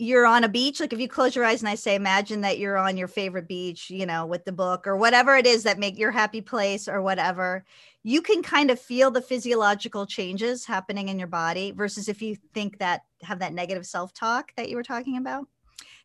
you're 0.01 0.25
on 0.25 0.45
a 0.45 0.49
beach 0.49 0.79
like 0.79 0.93
if 0.93 0.99
you 0.99 1.09
close 1.09 1.35
your 1.35 1.43
eyes 1.43 1.61
and 1.61 1.69
i 1.69 1.75
say 1.75 1.93
imagine 1.93 2.41
that 2.41 2.57
you're 2.57 2.77
on 2.77 2.95
your 2.95 3.07
favorite 3.07 3.47
beach 3.47 3.89
you 3.89 4.05
know 4.05 4.25
with 4.25 4.45
the 4.45 4.51
book 4.51 4.87
or 4.87 4.95
whatever 4.95 5.35
it 5.35 5.45
is 5.45 5.63
that 5.63 5.77
make 5.77 5.99
your 5.99 6.09
happy 6.09 6.41
place 6.41 6.87
or 6.87 7.01
whatever 7.01 7.65
you 8.03 8.21
can 8.21 8.41
kind 8.41 8.71
of 8.71 8.79
feel 8.79 9.11
the 9.11 9.21
physiological 9.21 10.05
changes 10.05 10.65
happening 10.65 11.09
in 11.09 11.19
your 11.19 11.27
body 11.27 11.71
versus 11.71 12.07
if 12.07 12.21
you 12.21 12.35
think 12.53 12.79
that 12.79 13.01
have 13.21 13.39
that 13.39 13.53
negative 13.53 13.85
self-talk 13.85 14.53
that 14.55 14.69
you 14.69 14.77
were 14.77 14.83
talking 14.83 15.17
about. 15.17 15.47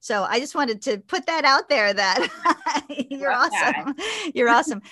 So 0.01 0.25
i 0.25 0.41
just 0.41 0.55
wanted 0.55 0.83
to 0.83 0.99
put 0.99 1.27
that 1.27 1.45
out 1.45 1.69
there 1.69 1.95
that 1.95 2.29
you're 3.11 3.33
awesome. 3.33 3.95
You're 4.35 4.49
awesome. 4.49 4.83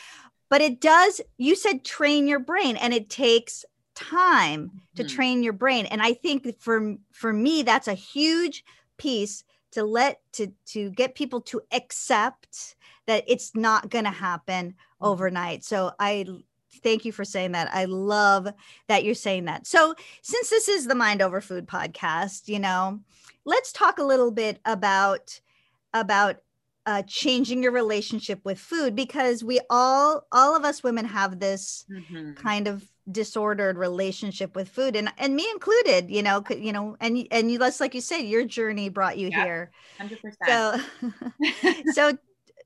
But 0.48 0.60
it 0.60 0.80
does 0.80 1.20
you 1.38 1.56
said 1.56 1.84
train 1.84 2.28
your 2.28 2.40
brain 2.40 2.76
and 2.76 2.94
it 2.94 3.10
takes 3.10 3.64
time 3.94 4.70
to 4.96 5.02
mm-hmm. 5.02 5.14
train 5.14 5.42
your 5.42 5.52
brain. 5.52 5.86
And 5.86 6.00
i 6.00 6.14
think 6.14 6.60
for 6.60 6.96
for 7.10 7.32
me 7.32 7.62
that's 7.62 7.88
a 7.88 7.94
huge 7.94 8.64
piece 8.96 9.44
to 9.72 9.84
let 9.84 10.20
to 10.32 10.52
to 10.66 10.90
get 10.90 11.14
people 11.14 11.40
to 11.40 11.60
accept 11.72 12.76
that 13.06 13.24
it's 13.26 13.54
not 13.54 13.90
going 13.90 14.04
to 14.04 14.10
happen 14.10 14.70
mm-hmm. 14.70 15.04
overnight 15.04 15.64
so 15.64 15.92
i 15.98 16.24
thank 16.82 17.04
you 17.04 17.12
for 17.12 17.24
saying 17.24 17.52
that 17.52 17.68
i 17.74 17.84
love 17.84 18.48
that 18.88 19.04
you're 19.04 19.14
saying 19.14 19.46
that 19.46 19.66
so 19.66 19.94
since 20.22 20.50
this 20.50 20.68
is 20.68 20.86
the 20.86 20.94
mind 20.94 21.20
over 21.20 21.40
food 21.40 21.66
podcast 21.66 22.48
you 22.48 22.58
know 22.58 23.00
let's 23.44 23.72
talk 23.72 23.98
a 23.98 24.04
little 24.04 24.30
bit 24.30 24.60
about 24.64 25.40
about 25.92 26.36
uh, 26.84 27.02
changing 27.06 27.62
your 27.62 27.70
relationship 27.70 28.40
with 28.44 28.58
food 28.58 28.96
because 28.96 29.44
we 29.44 29.60
all 29.70 30.26
all 30.32 30.56
of 30.56 30.64
us 30.64 30.82
women 30.82 31.04
have 31.04 31.38
this 31.38 31.84
mm-hmm. 31.90 32.32
kind 32.32 32.66
of 32.66 32.84
disordered 33.10 33.76
relationship 33.76 34.54
with 34.54 34.68
food 34.68 34.94
and 34.94 35.12
and 35.18 35.34
me 35.34 35.46
included 35.52 36.08
you 36.08 36.22
know 36.22 36.42
you 36.50 36.72
know 36.72 36.96
and 37.00 37.26
and 37.32 37.50
you 37.50 37.58
just 37.58 37.80
like 37.80 37.94
you 37.94 38.00
said 38.00 38.18
your 38.18 38.44
journey 38.44 38.88
brought 38.88 39.18
you 39.18 39.28
yeah, 39.28 39.44
here 39.44 39.72
100%. 40.00 40.36
so 40.46 41.82
so 41.92 42.16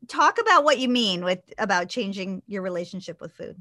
talk 0.08 0.38
about 0.38 0.62
what 0.62 0.78
you 0.78 0.88
mean 0.88 1.24
with 1.24 1.40
about 1.56 1.88
changing 1.88 2.42
your 2.46 2.60
relationship 2.60 3.18
with 3.20 3.32
food 3.32 3.56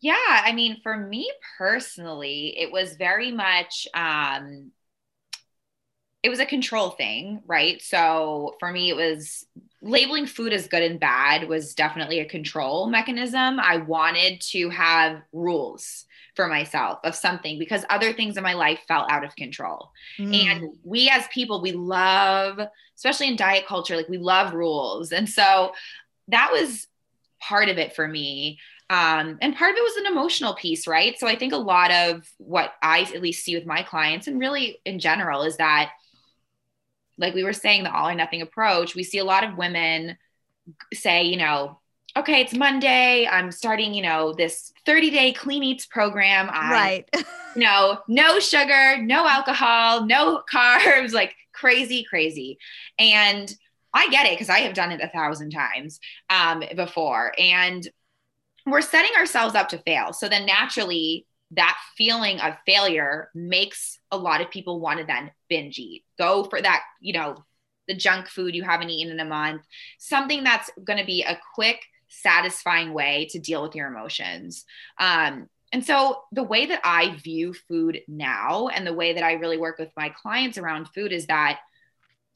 yeah 0.00 0.42
i 0.44 0.52
mean 0.52 0.78
for 0.82 0.94
me 0.94 1.30
personally 1.56 2.54
it 2.58 2.70
was 2.70 2.96
very 2.96 3.32
much 3.32 3.88
um 3.94 4.70
it 6.22 6.28
was 6.28 6.40
a 6.40 6.46
control 6.46 6.90
thing, 6.90 7.42
right? 7.46 7.80
So 7.80 8.56
for 8.60 8.70
me, 8.70 8.90
it 8.90 8.96
was 8.96 9.46
labeling 9.82 10.26
food 10.26 10.52
as 10.52 10.68
good 10.68 10.82
and 10.82 11.00
bad 11.00 11.48
was 11.48 11.74
definitely 11.74 12.20
a 12.20 12.26
control 12.26 12.86
mechanism. 12.88 13.58
I 13.58 13.78
wanted 13.78 14.40
to 14.42 14.68
have 14.68 15.22
rules 15.32 16.04
for 16.36 16.46
myself 16.46 16.98
of 17.04 17.14
something 17.14 17.58
because 17.58 17.84
other 17.88 18.12
things 18.12 18.36
in 18.36 18.42
my 18.42 18.52
life 18.52 18.80
felt 18.86 19.10
out 19.10 19.24
of 19.24 19.34
control. 19.36 19.90
Mm. 20.18 20.34
And 20.34 20.70
we 20.84 21.08
as 21.08 21.26
people, 21.28 21.62
we 21.62 21.72
love, 21.72 22.60
especially 22.96 23.28
in 23.28 23.36
diet 23.36 23.66
culture, 23.66 23.96
like 23.96 24.08
we 24.08 24.18
love 24.18 24.52
rules. 24.52 25.12
And 25.12 25.28
so 25.28 25.72
that 26.28 26.50
was 26.52 26.86
part 27.40 27.68
of 27.70 27.78
it 27.78 27.96
for 27.96 28.06
me. 28.06 28.58
Um, 28.90 29.38
and 29.40 29.56
part 29.56 29.70
of 29.70 29.76
it 29.76 29.82
was 29.82 29.96
an 29.96 30.12
emotional 30.12 30.54
piece, 30.54 30.86
right? 30.86 31.18
So 31.18 31.26
I 31.26 31.36
think 31.36 31.52
a 31.52 31.58
lot 31.58 31.90
of 31.90 32.28
what 32.38 32.74
I 32.82 33.02
at 33.02 33.22
least 33.22 33.44
see 33.44 33.54
with 33.54 33.66
my 33.66 33.82
clients 33.82 34.26
and 34.26 34.38
really 34.38 34.78
in 34.84 34.98
general 34.98 35.42
is 35.42 35.56
that 35.56 35.92
like 37.20 37.34
we 37.34 37.44
were 37.44 37.52
saying, 37.52 37.84
the 37.84 37.92
all 37.92 38.08
or 38.08 38.14
nothing 38.14 38.42
approach, 38.42 38.94
we 38.94 39.04
see 39.04 39.18
a 39.18 39.24
lot 39.24 39.44
of 39.44 39.56
women 39.56 40.16
say, 40.92 41.24
you 41.24 41.36
know, 41.36 41.78
okay, 42.16 42.40
it's 42.40 42.54
Monday. 42.54 43.26
I'm 43.26 43.52
starting, 43.52 43.94
you 43.94 44.02
know, 44.02 44.32
this 44.32 44.72
30 44.86 45.10
day 45.10 45.32
clean 45.32 45.62
eats 45.62 45.86
program. 45.86 46.48
I, 46.50 46.72
right. 46.72 47.10
you 47.54 47.62
know, 47.62 47.98
no 48.08 48.40
sugar, 48.40 48.98
no 48.98 49.26
alcohol, 49.28 50.06
no 50.06 50.42
carbs, 50.52 51.12
like 51.12 51.34
crazy, 51.52 52.04
crazy. 52.08 52.58
And 52.98 53.52
I 53.92 54.08
get 54.08 54.26
it 54.26 54.32
because 54.32 54.50
I 54.50 54.60
have 54.60 54.74
done 54.74 54.92
it 54.92 55.00
a 55.00 55.08
thousand 55.08 55.50
times 55.50 56.00
um, 56.28 56.62
before. 56.76 57.32
And 57.38 57.86
we're 58.66 58.82
setting 58.82 59.10
ourselves 59.18 59.54
up 59.54 59.68
to 59.70 59.78
fail. 59.78 60.12
So 60.12 60.28
then 60.28 60.46
naturally, 60.46 61.26
that 61.52 61.76
feeling 61.96 62.38
of 62.40 62.54
failure 62.66 63.30
makes 63.34 63.98
a 64.10 64.16
lot 64.16 64.40
of 64.40 64.50
people 64.50 64.80
want 64.80 65.00
to 65.00 65.06
then 65.06 65.30
binge 65.48 65.78
eat. 65.78 66.04
Go 66.18 66.44
for 66.44 66.60
that, 66.60 66.82
you 67.00 67.12
know, 67.12 67.36
the 67.88 67.94
junk 67.94 68.28
food 68.28 68.54
you 68.54 68.62
haven't 68.62 68.90
eaten 68.90 69.12
in 69.12 69.20
a 69.20 69.24
month, 69.24 69.62
something 69.98 70.44
that's 70.44 70.70
going 70.84 70.98
to 70.98 71.04
be 71.04 71.22
a 71.22 71.38
quick, 71.54 71.80
satisfying 72.08 72.92
way 72.92 73.28
to 73.30 73.38
deal 73.38 73.62
with 73.62 73.74
your 73.74 73.88
emotions. 73.88 74.64
Um, 74.98 75.48
and 75.72 75.84
so 75.84 76.22
the 76.32 76.42
way 76.42 76.66
that 76.66 76.80
I 76.84 77.16
view 77.16 77.52
food 77.52 78.00
now 78.08 78.68
and 78.68 78.86
the 78.86 78.94
way 78.94 79.12
that 79.14 79.24
I 79.24 79.34
really 79.34 79.58
work 79.58 79.78
with 79.78 79.90
my 79.96 80.08
clients 80.10 80.58
around 80.58 80.88
food 80.88 81.12
is 81.12 81.26
that 81.26 81.60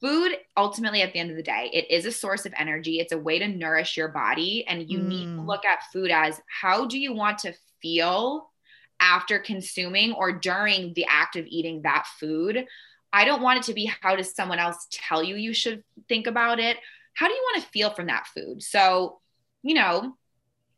food 0.01 0.33
ultimately 0.57 1.01
at 1.01 1.13
the 1.13 1.19
end 1.19 1.31
of 1.31 1.37
the 1.37 1.43
day 1.43 1.69
it 1.73 1.89
is 1.89 2.05
a 2.05 2.11
source 2.11 2.45
of 2.45 2.53
energy 2.57 2.99
it's 2.99 3.13
a 3.13 3.17
way 3.17 3.39
to 3.39 3.47
nourish 3.47 3.95
your 3.95 4.09
body 4.09 4.65
and 4.67 4.89
you 4.89 4.99
mm. 4.99 5.07
need 5.07 5.25
to 5.25 5.41
mm. 5.41 5.47
look 5.47 5.63
at 5.63 5.89
food 5.91 6.11
as 6.11 6.41
how 6.47 6.85
do 6.85 6.99
you 6.99 7.13
want 7.13 7.37
to 7.39 7.53
feel 7.81 8.49
after 8.99 9.39
consuming 9.39 10.13
or 10.13 10.31
during 10.31 10.93
the 10.93 11.05
act 11.09 11.35
of 11.35 11.45
eating 11.47 11.81
that 11.81 12.05
food. 12.19 12.65
I 13.11 13.25
don't 13.25 13.41
want 13.41 13.59
it 13.59 13.63
to 13.63 13.73
be 13.73 13.91
how 14.01 14.15
does 14.15 14.33
someone 14.33 14.59
else 14.59 14.87
tell 14.91 15.23
you 15.23 15.35
you 15.35 15.53
should 15.53 15.83
think 16.09 16.27
about 16.27 16.59
it? 16.59 16.77
How 17.13 17.27
do 17.27 17.33
you 17.33 17.41
want 17.41 17.63
to 17.63 17.69
feel 17.69 17.91
from 17.91 18.07
that 18.07 18.27
food? 18.27 18.61
So, 18.61 19.19
you 19.63 19.73
know, 19.73 20.15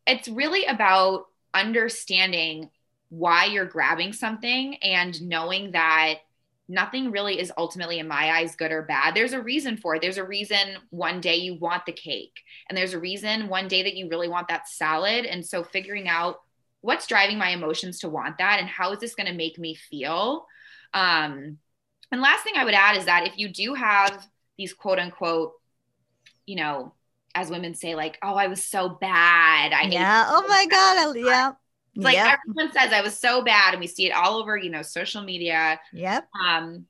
it's 0.06 0.28
really 0.28 0.66
about 0.66 1.26
understanding 1.54 2.70
why 3.10 3.46
you're 3.46 3.66
grabbing 3.66 4.14
something 4.14 4.76
and 4.78 5.22
knowing 5.22 5.72
that 5.72 6.16
nothing 6.70 7.12
really 7.12 7.40
is 7.40 7.52
ultimately 7.58 8.00
in 8.00 8.08
my 8.08 8.32
eyes 8.38 8.56
good 8.58 8.72
or 8.72 8.82
bad 8.82 9.16
there's 9.16 9.32
a 9.32 9.42
reason 9.42 9.78
for 9.78 9.96
it 9.96 10.02
there's 10.02 10.18
a 10.18 10.24
reason 10.24 10.76
one 10.90 11.22
day 11.22 11.36
you 11.36 11.56
want 11.56 11.86
the 11.86 11.94
cake 11.94 12.42
and 12.68 12.78
there's 12.78 12.94
a 12.94 13.00
reason 13.00 13.48
one 13.48 13.68
day 13.70 13.84
that 13.84 13.96
you 13.96 14.10
really 14.10 14.28
want 14.28 14.50
that 14.50 14.68
salad 14.68 15.26
and 15.26 15.46
so 15.46 15.64
figuring 15.64 16.10
out 16.10 16.42
what's 16.82 17.08
driving 17.08 17.38
my 17.38 17.50
emotions 17.50 18.00
to 18.00 18.10
want 18.10 18.38
that 18.38 18.60
and 18.60 18.70
how 18.70 18.92
is 18.92 19.00
this 19.00 19.16
going 19.16 19.28
to 19.28 19.34
make 19.34 19.58
me 19.58 19.76
feel? 19.76 20.46
Um 20.94 21.58
and 22.12 22.22
last 22.22 22.44
thing 22.44 22.54
i 22.56 22.64
would 22.64 22.74
add 22.74 22.98
is 22.98 23.06
that 23.06 23.28
if 23.28 23.38
you 23.38 23.50
do 23.50 23.74
have 23.74 24.26
these 24.58 24.74
quote 24.74 25.00
unquote 25.00 25.54
you 26.46 26.56
know 26.56 26.94
as 27.36 27.50
women 27.50 27.76
say 27.76 27.96
like 27.96 28.18
oh 28.22 28.36
i 28.36 28.48
was 28.48 28.64
so 28.64 28.90
bad. 28.90 29.74
I 29.74 29.84
yeah. 29.84 30.26
oh 30.30 30.48
my 30.48 30.66
god. 30.66 31.16
yeah 31.18 31.52
it's 31.96 32.04
like 32.04 32.16
yep. 32.16 32.40
everyone 32.48 32.72
says 32.74 32.94
i 32.94 33.02
was 33.02 33.18
so 33.18 33.44
bad. 33.44 33.74
And 33.74 33.82
we 33.82 33.88
see 33.88 34.08
it 34.08 34.12
all 34.12 34.38
over 34.38 34.58
you 34.58 34.70
know 34.70 34.82
social 34.82 35.22
media. 35.22 35.80
Yep. 35.94 36.28
Um 36.46 36.86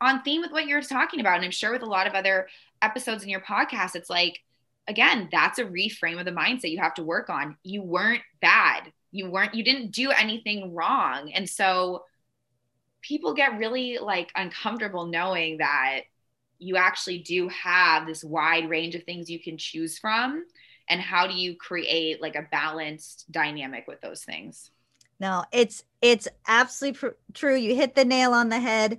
on 0.00 0.22
theme 0.22 0.42
with 0.42 0.52
what 0.52 0.66
you're 0.66 0.82
talking 0.82 1.20
about 1.20 1.36
and 1.36 1.44
i'm 1.44 1.50
sure 1.50 1.72
with 1.72 1.82
a 1.82 1.86
lot 1.86 2.06
of 2.06 2.14
other 2.14 2.48
episodes 2.82 3.22
in 3.22 3.30
your 3.30 3.40
podcast 3.40 3.94
it's 3.94 4.10
like 4.10 4.38
again 4.86 5.28
that's 5.32 5.58
a 5.58 5.64
reframe 5.64 6.18
of 6.18 6.26
the 6.26 6.32
mindset 6.32 6.70
you 6.70 6.78
have 6.78 6.94
to 6.94 7.04
work 7.04 7.30
on. 7.30 7.56
You 7.62 7.82
weren't 7.82 8.22
bad 8.40 8.92
you 9.14 9.30
weren't 9.30 9.54
you 9.54 9.62
didn't 9.62 9.92
do 9.92 10.10
anything 10.10 10.74
wrong. 10.74 11.30
And 11.32 11.48
so 11.48 12.02
people 13.00 13.32
get 13.32 13.58
really 13.58 13.98
like 13.98 14.32
uncomfortable 14.34 15.06
knowing 15.06 15.58
that 15.58 16.00
you 16.58 16.76
actually 16.76 17.18
do 17.18 17.48
have 17.48 18.08
this 18.08 18.24
wide 18.24 18.68
range 18.68 18.96
of 18.96 19.04
things 19.04 19.30
you 19.30 19.38
can 19.38 19.56
choose 19.56 19.98
from. 19.98 20.44
And 20.88 21.00
how 21.00 21.28
do 21.28 21.34
you 21.34 21.54
create 21.56 22.20
like 22.20 22.34
a 22.34 22.48
balanced 22.50 23.30
dynamic 23.30 23.86
with 23.86 24.00
those 24.00 24.24
things? 24.24 24.70
No 25.20 25.44
it's 25.52 25.84
it's 26.02 26.26
absolutely 26.48 26.98
pr- 26.98 27.16
true. 27.34 27.54
You 27.54 27.76
hit 27.76 27.94
the 27.94 28.04
nail 28.04 28.32
on 28.32 28.48
the 28.48 28.58
head. 28.58 28.98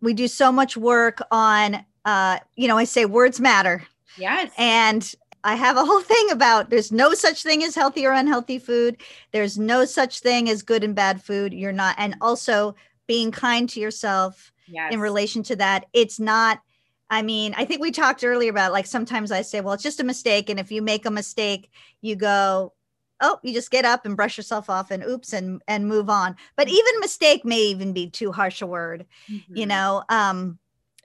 We 0.00 0.12
do 0.12 0.26
so 0.26 0.50
much 0.50 0.76
work 0.76 1.20
on 1.30 1.84
uh 2.04 2.40
you 2.56 2.66
know 2.66 2.76
i 2.76 2.84
say 2.84 3.04
words 3.04 3.40
matter. 3.40 3.84
Yes. 4.18 4.50
And 4.58 5.14
I 5.46 5.54
have 5.54 5.76
a 5.76 5.84
whole 5.84 6.00
thing 6.02 6.30
about 6.30 6.70
there's 6.70 6.90
no 6.92 7.14
such 7.14 7.42
thing 7.42 7.62
as 7.62 7.74
healthy 7.74 8.04
or 8.06 8.12
unhealthy 8.12 8.58
food. 8.58 9.00
There's 9.32 9.58
no 9.58 9.84
such 9.84 10.20
thing 10.20 10.50
as 10.50 10.62
good 10.62 10.84
and 10.84 10.94
bad 10.94 11.22
food. 11.22 11.54
You're 11.54 11.72
not, 11.72 11.94
and 11.98 12.16
also 12.20 12.74
being 13.06 13.30
kind 13.30 13.68
to 13.70 13.80
yourself 13.80 14.52
yes. 14.66 14.92
in 14.92 15.00
relation 15.00 15.42
to 15.44 15.56
that. 15.56 15.86
It's 15.92 16.18
not 16.20 16.60
I 17.08 17.22
mean, 17.22 17.54
I 17.56 17.64
think 17.64 17.80
we 17.80 17.92
talked 17.92 18.24
earlier 18.24 18.50
about 18.50 18.72
like 18.72 18.86
sometimes 18.86 19.30
I 19.30 19.42
say, 19.42 19.60
well, 19.60 19.74
it's 19.74 19.82
just 19.84 20.00
a 20.00 20.04
mistake. 20.04 20.50
And 20.50 20.58
if 20.58 20.72
you 20.72 20.82
make 20.82 21.06
a 21.06 21.10
mistake, 21.10 21.70
you 22.02 22.16
go, 22.16 22.74
oh, 23.20 23.38
you 23.44 23.54
just 23.54 23.70
get 23.70 23.84
up 23.84 24.04
and 24.04 24.16
brush 24.16 24.36
yourself 24.36 24.68
off 24.68 24.90
and 24.90 25.04
oops 25.04 25.32
and 25.32 25.62
and 25.68 25.86
move 25.86 26.10
on. 26.10 26.34
But 26.56 26.68
Mm-hmm. 26.68 26.76
even 26.76 27.00
mistake 27.00 27.44
may 27.44 27.60
even 27.60 27.92
be 27.92 28.10
too 28.10 28.32
harsh 28.32 28.60
a 28.60 28.66
word, 28.66 29.06
you 29.54 29.66
Mhm. 29.66 29.68
know. 29.68 30.02
Um, 30.08 30.58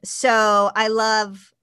so 0.04 0.72
I 0.76 0.88
love 0.88 1.54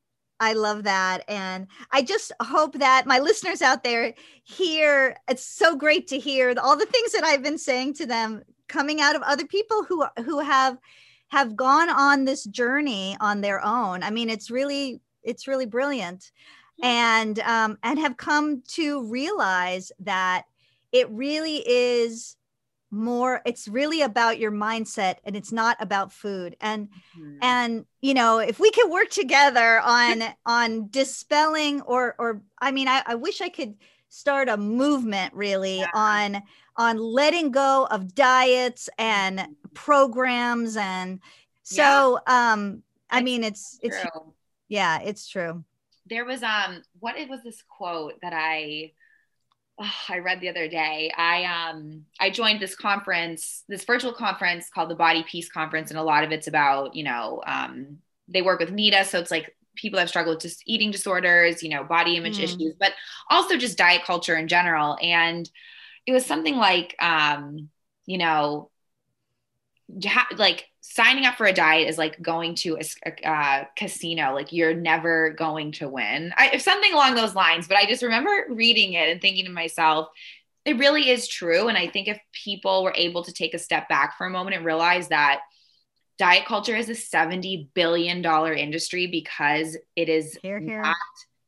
I 0.41 0.53
love 0.53 0.85
that. 0.85 1.25
And 1.29 1.67
I 1.91 2.03
just 2.03 2.33
hope 2.41 2.79
that 2.79 3.07
my 3.07 3.19
listeners 3.19 3.63
out 3.63 3.83
there 3.83 4.15
hear 4.45 5.17
it's 5.29 5.45
so 5.45 5.77
great 5.77 6.07
to 6.09 6.19
hear 6.19 6.55
all 6.63 6.77
the 6.77 6.87
things 6.87 7.13
that 7.13 7.25
I've 7.25 7.43
been 7.43 7.59
saying 7.59 7.95
to 7.95 8.07
them 8.07 8.43
coming 8.69 9.01
out 9.01 9.17
of 9.17 9.23
other 9.23 9.47
people 9.47 9.83
who 9.85 10.05
who 10.25 10.39
have 10.41 10.79
have 11.29 11.57
gone 11.57 11.91
on 11.91 12.25
this 12.25 12.45
journey 12.45 13.17
on 13.21 13.41
their 13.41 13.65
own. 13.65 14.03
I 14.03 14.11
mean, 14.11 14.31
it's 14.31 14.51
really 14.51 15.01
it's 15.23 15.49
really 15.49 15.67
brilliant. 15.67 16.31
And 16.83 17.41
um 17.41 17.79
and 17.83 17.99
have 17.99 18.17
come 18.17 18.63
to 18.69 19.05
realize 19.05 19.91
that 20.01 20.45
it 20.93 21.11
really 21.11 21.57
is 21.69 22.37
more 22.91 23.43
it's 23.45 23.69
really 23.69 24.03
about 24.03 24.39
your 24.39 24.51
mindset 24.53 25.17
and 25.25 25.37
it's 25.37 25.53
not 25.53 25.77
about 25.81 26.13
food. 26.13 26.57
And 26.61 26.89
Mhm. 27.17 27.39
and 27.43 27.87
you 28.01 28.15
know 28.15 28.39
if 28.39 28.59
we 28.59 28.71
could 28.71 28.91
work 28.91 29.11
together 29.11 29.81
on 29.81 30.23
on 30.47 30.89
dispelling 30.91 31.83
or 31.83 32.15
or 32.19 32.43
i 32.61 32.73
mean 32.73 32.89
i, 32.89 33.03
I 33.07 33.15
wish 33.15 33.41
i 33.41 33.49
could 33.49 33.75
start 34.09 34.49
a 34.49 34.57
movement 34.57 35.35
really 35.35 35.81
Yeah. 35.81 35.91
on 35.95 36.43
on 36.77 36.97
letting 36.99 37.51
go 37.51 37.87
of 37.91 38.15
diets 38.15 38.89
and 38.99 39.47
programs. 39.75 40.77
And 40.77 41.21
so 41.63 42.19
um 42.27 42.83
i 43.11 43.19
It's 43.19 43.25
mean 43.25 43.45
it's 43.45 43.79
it's 43.83 43.97
yeah 44.69 45.01
it's 45.01 45.29
true. 45.29 45.65
There 46.09 46.25
was 46.25 46.43
um 46.43 46.83
what 47.01 47.17
it 47.19 47.29
was 47.29 47.43
this 47.43 47.63
quote 47.69 48.15
that 48.23 48.33
I 48.33 48.93
oh, 49.81 49.95
I 50.09 50.19
read 50.19 50.41
the 50.41 50.49
other 50.49 50.69
day. 50.69 51.13
I 51.17 51.45
um 51.45 52.05
I 52.21 52.31
joined 52.31 52.61
this 52.61 52.75
conference, 52.77 53.65
this 53.69 53.85
virtual 53.85 54.13
conference 54.13 54.71
called 54.71 54.91
the 54.91 54.95
Body 54.95 55.25
Peace 55.29 55.49
Conference, 55.51 55.91
and 55.91 55.99
a 55.99 56.03
lot 56.03 56.25
of 56.25 56.33
it's 56.33 56.47
about 56.49 56.95
you 56.95 57.05
know 57.05 57.43
um, 57.47 57.99
they 58.29 58.43
work 58.43 58.61
with 58.61 58.71
NEDA, 58.73 59.07
so 59.07 59.19
it's 59.19 59.31
like 59.31 59.55
people 59.77 59.99
that 59.99 60.09
struggled 60.09 60.37
with 60.37 60.43
just 60.43 60.63
eating 60.67 60.91
disorders, 60.91 61.63
you 61.63 61.71
know, 61.71 61.85
body 61.85 62.17
image 62.17 62.39
Mm. 62.39 62.45
issues, 62.45 62.75
but 62.79 62.93
also 63.31 63.57
just 63.57 63.79
diet 63.79 64.05
culture 64.05 64.37
in 64.37 64.49
general. 64.49 64.99
And 65.03 65.49
it 66.07 66.13
was 66.13 66.27
something 66.27 66.57
like 66.57 66.95
um, 67.01 67.71
you 68.07 68.19
know 68.19 68.71
like 70.37 70.67
signing 70.81 71.27
up 71.27 71.37
for 71.37 71.47
a 71.47 71.53
diet 71.53 71.89
is 71.89 71.99
like 71.99 72.21
going 72.23 72.55
to 72.55 72.79
a 73.05 73.29
uh, 73.29 73.65
casino. 73.77 74.33
Like 74.35 74.53
you're 74.53 74.75
never 74.75 75.31
going 75.31 75.73
to 75.73 75.89
win. 75.89 76.33
I, 76.37 76.57
something 76.59 76.93
along 76.93 77.15
those 77.15 77.35
lines 77.35 77.67
but 77.69 77.77
i 77.77 77.85
just 77.87 78.03
remember 78.03 78.47
reading 78.49 78.93
it 78.95 79.09
and 79.11 79.21
thinking 79.21 79.45
to 79.47 79.51
myself 79.51 80.09
it 80.65 80.77
really 80.79 81.09
is 81.09 81.27
true. 81.29 81.69
And 81.69 81.79
i 81.79 81.87
think 81.89 82.09
if 82.09 82.19
people 82.45 82.85
were 82.85 82.93
able 82.97 83.25
to 83.25 83.33
take 83.33 83.55
a 83.55 83.59
step 83.59 83.89
back 83.89 84.17
for 84.17 84.27
a 84.27 84.31
moment 84.31 84.57
and 84.57 84.65
realize 84.65 85.09
that 85.09 85.41
diet 86.19 86.47
culture 86.47 86.77
is 86.77 86.89
a 86.89 86.95
70 86.95 87.71
billion 87.75 88.23
dollar 88.23 88.53
industry 88.53 89.07
because 89.07 89.77
it 89.97 90.09
is 90.09 90.37
here 90.43 90.59
here. 90.61 90.83
not 90.83 90.97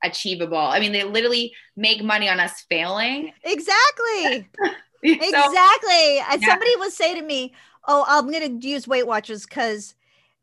achievable. 0.03 0.57
I 0.57 0.81
mean 0.81 0.93
they 0.93 1.05
literally 1.05 1.53
make 1.77 2.03
money 2.03 2.29
on 2.29 2.41
us 2.41 2.65
failing. 2.69 3.33
Exactly. 3.45 4.49
So- 5.03 5.09
exactly. 5.13 6.19
And 6.31 6.43
Yeah. 6.43 6.49
somebody 6.49 6.77
will 6.77 6.91
say 6.91 7.15
to 7.15 7.23
me 7.23 7.55
oh 7.87 8.05
i'm 8.09 8.31
going 8.31 8.61
to 8.61 8.69
use 8.69 8.87
weight 8.87 9.07
watchers 9.07 9.45
because 9.45 9.95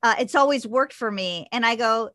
uh, 0.03 0.15
it's 0.19 0.35
always 0.35 0.67
worked 0.67 0.93
for 0.93 1.11
me. 1.11 1.47
And 1.51 1.65
i 1.65 1.75
go 1.75 2.11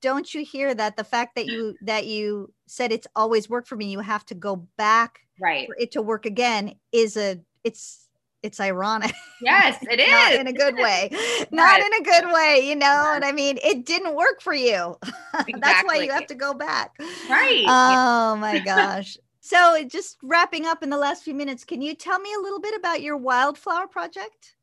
don't 0.00 0.32
you 0.32 0.44
hear 0.44 0.72
that 0.74 0.96
the 0.96 1.04
fact 1.04 1.34
that 1.34 1.46
you 1.46 1.76
that 1.82 2.06
you 2.06 2.52
said 2.66 2.92
it's 2.92 3.06
always 3.16 3.48
worked 3.48 3.68
for 3.68 3.76
me 3.76 3.90
you 3.90 4.00
have 4.00 4.24
to 4.26 4.34
go 4.34 4.56
back 4.76 5.20
right. 5.40 5.66
for 5.66 5.76
it 5.76 5.90
to 5.92 6.02
work 6.02 6.24
again 6.24 6.74
is 6.92 7.16
a 7.16 7.40
it's 7.64 8.04
it's 8.40 8.60
ironic. 8.60 9.12
Yes 9.42 9.78
it 9.82 9.98
is. 9.98 10.08
not 10.08 10.32
in 10.34 10.46
a 10.46 10.52
good 10.52 10.76
way. 10.76 11.10
Not 11.50 11.80
in 11.80 11.92
a 11.94 12.02
good 12.02 12.32
way 12.32 12.60
you 12.68 12.76
know 12.76 12.86
Yes. 12.86 13.16
and 13.16 13.24
i 13.24 13.32
mean 13.32 13.58
it 13.64 13.84
didn't 13.84 14.14
work 14.14 14.40
for 14.40 14.54
you. 14.54 14.96
That's 15.32 15.84
why 15.86 15.96
you 15.96 16.12
have 16.12 16.26
to 16.28 16.34
go 16.34 16.54
back. 16.54 16.96
Right. 17.28 17.64
Oh 17.66 18.36
my 18.36 18.60
gosh 18.60 19.18
so 19.48 19.84
just 19.84 20.16
wrapping 20.22 20.66
up 20.66 20.82
in 20.82 20.90
the 20.90 20.98
last 20.98 21.22
few 21.22 21.34
minutes 21.34 21.64
can 21.64 21.80
you 21.80 21.94
tell 21.94 22.18
me 22.18 22.30
a 22.34 22.42
little 22.42 22.60
bit 22.60 22.74
about 22.76 23.02
your 23.02 23.16
wildflower 23.16 23.86
project 23.86 24.54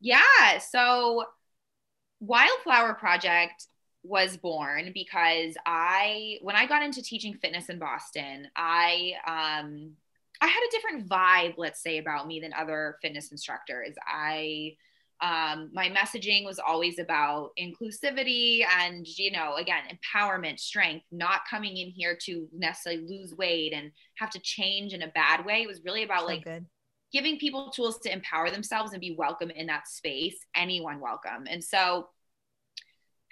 Yeah. 0.00 0.58
So 0.58 1.24
Wildflower 2.20 2.94
Project 2.94 3.66
was 4.02 4.36
born 4.36 4.92
because 4.94 5.54
I 5.66 6.38
when 6.42 6.56
I 6.56 6.66
got 6.66 6.82
into 6.82 7.02
teaching 7.02 7.34
fitness 7.34 7.68
in 7.68 7.78
Boston, 7.78 8.48
I 8.56 9.12
um 9.26 9.92
I 10.40 10.46
had 10.46 10.62
a 10.68 10.70
different 10.70 11.08
vibe, 11.08 11.54
let's 11.56 11.82
say, 11.82 11.98
about 11.98 12.26
me 12.26 12.40
than 12.40 12.52
other 12.52 12.98
fitness 13.02 13.30
instructors. 13.32 13.94
I 14.06 14.76
um 15.22 15.70
my 15.72 15.88
messaging 15.88 16.44
was 16.44 16.58
always 16.58 16.98
about 16.98 17.50
inclusivity 17.58 18.64
and 18.80 19.06
you 19.06 19.30
know 19.30 19.54
again 19.56 19.82
empowerment 19.90 20.58
strength 20.58 21.06
not 21.10 21.40
coming 21.48 21.76
in 21.76 21.88
here 21.88 22.18
to 22.20 22.46
necessarily 22.52 23.06
lose 23.06 23.34
weight 23.34 23.72
and 23.72 23.90
have 24.18 24.28
to 24.28 24.40
change 24.40 24.92
in 24.92 25.02
a 25.02 25.08
bad 25.08 25.44
way 25.46 25.62
it 25.62 25.66
was 25.66 25.80
really 25.84 26.02
about 26.02 26.20
so 26.20 26.26
like 26.26 26.44
good 26.44 26.66
giving 27.12 27.38
people 27.38 27.70
tools 27.70 27.98
to 28.00 28.12
empower 28.12 28.50
themselves 28.50 28.92
and 28.92 29.00
be 29.00 29.14
welcome 29.16 29.50
in 29.50 29.66
that 29.66 29.88
space, 29.88 30.36
anyone 30.54 31.00
welcome. 31.00 31.46
And 31.48 31.62
so 31.62 32.08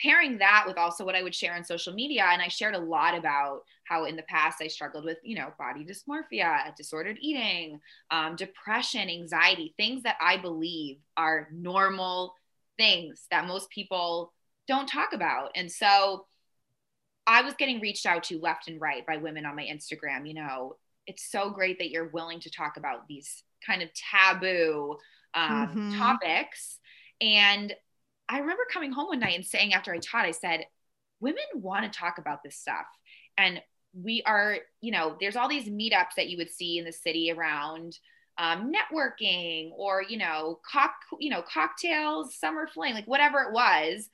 pairing 0.00 0.38
that 0.38 0.64
with 0.66 0.78
also 0.78 1.04
what 1.04 1.14
I 1.14 1.22
would 1.22 1.34
share 1.34 1.54
on 1.54 1.64
social 1.64 1.92
media, 1.92 2.24
and 2.30 2.40
I 2.40 2.48
shared 2.48 2.74
a 2.74 2.78
lot 2.78 3.16
about 3.16 3.60
how 3.84 4.04
in 4.04 4.16
the 4.16 4.22
past 4.24 4.58
I 4.62 4.68
struggled 4.68 5.04
with, 5.04 5.18
you 5.22 5.36
know, 5.36 5.52
body 5.58 5.84
dysmorphia, 5.84 6.74
disordered 6.76 7.18
eating, 7.20 7.80
um, 8.10 8.36
depression, 8.36 9.08
anxiety, 9.10 9.74
things 9.76 10.02
that 10.04 10.16
I 10.20 10.36
believe 10.38 10.98
are 11.16 11.48
normal 11.52 12.34
things 12.76 13.26
that 13.30 13.46
most 13.46 13.70
people 13.70 14.32
don't 14.66 14.88
talk 14.88 15.12
about. 15.12 15.50
And 15.54 15.70
so 15.70 16.26
I 17.26 17.42
was 17.42 17.54
getting 17.54 17.80
reached 17.80 18.06
out 18.06 18.24
to 18.24 18.38
left 18.38 18.68
and 18.68 18.80
right 18.80 19.06
by 19.06 19.16
women 19.16 19.46
on 19.46 19.56
my 19.56 19.64
Instagram, 19.64 20.26
you 20.26 20.34
know, 20.34 20.76
it's 21.06 21.30
so 21.30 21.50
great 21.50 21.78
that 21.78 21.90
you're 21.90 22.08
willing 22.08 22.40
to 22.40 22.50
talk 22.50 22.76
about 22.76 23.06
these 23.08 23.42
kind 23.66 23.82
of 23.82 23.88
taboo 23.94 24.96
um, 25.34 25.76
Mhm. 25.76 25.96
topics. 25.98 26.78
And 27.20 27.74
I 28.28 28.38
remember 28.38 28.64
coming 28.70 28.92
home 28.92 29.08
one 29.08 29.20
night 29.20 29.36
and 29.36 29.44
saying 29.46 29.74
after 29.74 29.92
I 29.92 29.98
taught, 29.98 30.26
I 30.26 30.30
said, 30.32 30.66
women 31.20 31.44
want 31.54 31.90
to 31.90 31.98
talk 31.98 32.18
about 32.18 32.42
this 32.42 32.56
stuff. 32.56 32.86
And 33.36 33.62
we 33.94 34.22
are, 34.26 34.58
you 34.80 34.92
know, 34.92 35.16
there's 35.20 35.36
all 35.36 35.48
these 35.48 35.68
meetups 35.68 36.14
that 36.16 36.28
you 36.28 36.36
would 36.38 36.50
see 36.50 36.78
in 36.78 36.84
the 36.84 36.92
city 36.92 37.30
around 37.30 37.98
um, 38.38 38.72
networking 38.72 39.70
or, 39.76 40.02
you 40.02 40.18
know, 40.18 40.58
cock, 40.70 40.94
you 41.20 41.30
know, 41.30 41.42
cocktails, 41.42 42.36
summer 42.36 42.66
fling, 42.66 42.94
like 42.94 43.06
whatever 43.06 43.40
it 43.42 43.52
was. 43.52 44.08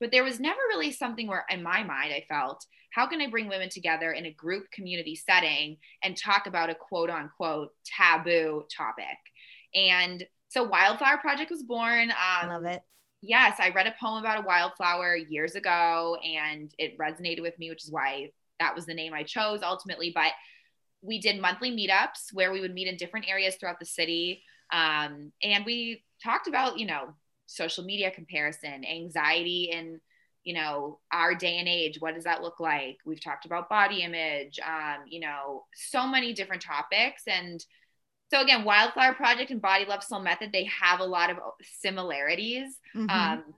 But 0.00 0.10
there 0.10 0.24
was 0.24 0.40
never 0.40 0.60
really 0.68 0.92
something 0.92 1.26
where, 1.26 1.44
in 1.50 1.62
my 1.62 1.82
mind, 1.82 2.12
I 2.12 2.24
felt, 2.28 2.64
how 2.92 3.06
can 3.06 3.20
I 3.20 3.28
bring 3.28 3.48
women 3.48 3.68
together 3.68 4.12
in 4.12 4.26
a 4.26 4.32
group 4.32 4.70
community 4.70 5.14
setting 5.14 5.78
and 6.02 6.16
talk 6.16 6.46
about 6.46 6.70
a 6.70 6.74
quote 6.74 7.10
unquote 7.10 7.70
taboo 7.84 8.64
topic? 8.74 9.18
And 9.74 10.26
so 10.48 10.64
Wildflower 10.64 11.18
Project 11.18 11.50
was 11.50 11.62
born. 11.62 12.10
Um, 12.10 12.48
love 12.48 12.64
it 12.64 12.82
yes, 13.26 13.58
I 13.60 13.70
read 13.70 13.86
a 13.86 13.94
poem 14.00 14.18
about 14.18 14.42
a 14.42 14.46
wildflower 14.46 15.16
years 15.16 15.54
ago 15.54 16.16
and 16.24 16.72
it 16.78 16.98
resonated 16.98 17.42
with 17.42 17.58
me, 17.58 17.70
which 17.70 17.84
is 17.84 17.90
why 17.90 18.30
that 18.60 18.74
was 18.74 18.86
the 18.86 18.94
name 18.94 19.14
I 19.14 19.22
chose 19.22 19.62
ultimately. 19.62 20.12
But 20.14 20.32
we 21.02 21.20
did 21.20 21.40
monthly 21.40 21.70
meetups 21.70 22.32
where 22.32 22.52
we 22.52 22.60
would 22.60 22.74
meet 22.74 22.88
in 22.88 22.96
different 22.96 23.28
areas 23.28 23.56
throughout 23.56 23.78
the 23.78 23.86
city. 23.86 24.42
Um, 24.72 25.32
and 25.42 25.64
we 25.64 26.02
talked 26.22 26.48
about, 26.48 26.78
you 26.78 26.86
know, 26.86 27.14
social 27.46 27.84
media 27.84 28.10
comparison, 28.10 28.84
anxiety 28.84 29.70
in, 29.72 30.00
you 30.42 30.54
know, 30.54 30.98
our 31.12 31.34
day 31.34 31.58
and 31.58 31.68
age. 31.68 32.00
What 32.00 32.14
does 32.14 32.24
that 32.24 32.42
look 32.42 32.60
like? 32.60 32.98
We've 33.04 33.22
talked 33.22 33.46
about 33.46 33.68
body 33.68 34.02
image, 34.02 34.58
um, 34.66 35.04
you 35.08 35.20
know, 35.20 35.64
so 35.74 36.06
many 36.06 36.32
different 36.32 36.62
topics. 36.62 37.22
And 37.26 37.64
so 38.30 38.40
again, 38.40 38.64
Wildflower 38.64 39.14
Project 39.14 39.50
and 39.50 39.62
Body 39.62 39.84
Love 39.84 40.02
Soul 40.02 40.20
Method, 40.20 40.50
they 40.52 40.64
have 40.64 41.00
a 41.00 41.04
lot 41.04 41.30
of 41.30 41.38
similarities. 41.62 42.78
Mhm. 42.94 43.10
Um, 43.10 43.54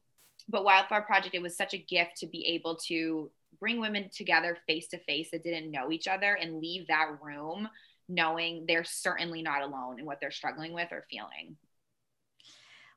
but 0.49 0.65
Wildflower 0.65 1.03
Project, 1.03 1.35
it 1.35 1.43
was 1.43 1.57
such 1.57 1.75
a 1.75 1.79
gift 1.79 2.19
to 2.19 2.27
be 2.27 2.45
able 2.49 2.77
to 2.89 3.31
bring 3.61 3.81
women 3.81 4.09
together 4.15 4.57
face 4.67 4.89
to 4.89 4.99
face 4.99 5.31
that 5.33 5.43
didn't 5.43 5.71
know 5.71 5.91
each 5.91 6.09
other 6.09 6.35
and 6.35 6.61
leave 6.61 6.87
that 6.89 7.19
room 7.23 7.69
knowing 8.09 8.65
they're 8.67 8.85
certainly 8.85 9.43
not 9.43 9.63
alone 9.63 9.99
in 9.99 10.07
what 10.07 10.19
they're 10.21 10.31
struggling 10.31 10.73
with 10.73 10.91
or 10.93 11.05
feeling. 11.11 11.57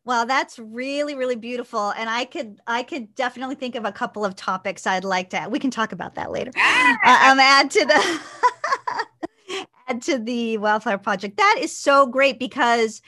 Well, 0.04 0.26
that's 0.26 0.58
really, 0.58 1.16
really 1.16 1.36
beautiful. 1.36 1.92
And 1.92 2.10
I 2.10 2.26
could, 2.26 2.60
I 2.66 2.82
could 2.82 3.14
definitely 3.14 3.56
think 3.56 3.76
of 3.76 3.86
a 3.86 3.92
couple 3.92 4.26
of 4.26 4.36
topics 4.36 4.88
I'd 4.88 5.04
like 5.04 5.30
to. 5.32 5.48
We 5.50 5.60
can 5.60 5.70
talk 5.70 5.92
about 5.92 6.16
that 6.16 6.32
later. 6.32 6.52
Uh, 7.04 7.32
um, 7.32 7.40
add 7.40 7.72
to 7.72 7.86
the 7.86 8.20
add 9.88 10.02
to 10.04 10.20
the 10.20 10.58
Wildflower 10.58 10.98
Project. 11.00 11.38
That 11.38 11.58
is 11.60 11.76
so 11.76 12.06
great 12.06 12.38
because 12.38 13.02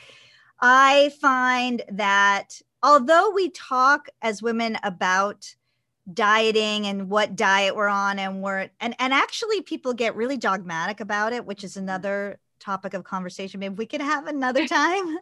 I 0.61 1.11
find 1.21 1.83
that 1.91 2.59
although 2.81 3.31
we 3.31 3.49
talk 3.49 4.07
as 4.21 4.41
women 4.41 4.77
about 4.83 5.53
dieting 6.11 6.85
and 6.85 7.09
what 7.09 7.35
diet 7.35 7.75
we're 7.75 7.87
on 7.87 8.19
and 8.19 8.41
we're 8.41 8.69
and 8.81 8.93
and 8.99 9.13
actually 9.13 9.61
people 9.61 9.93
get 9.93 10.15
really 10.17 10.35
dogmatic 10.35 10.99
about 10.99 11.31
it 11.31 11.45
which 11.45 11.63
is 11.63 11.75
mm-hmm. 11.75 11.83
another 11.83 12.39
topic 12.63 12.93
of 12.93 13.03
conversation. 13.03 13.59
Maybe 13.59 13.75
we 13.75 13.85
could 13.85 14.01
have 14.01 14.27
another 14.27 14.67
time. 14.67 15.17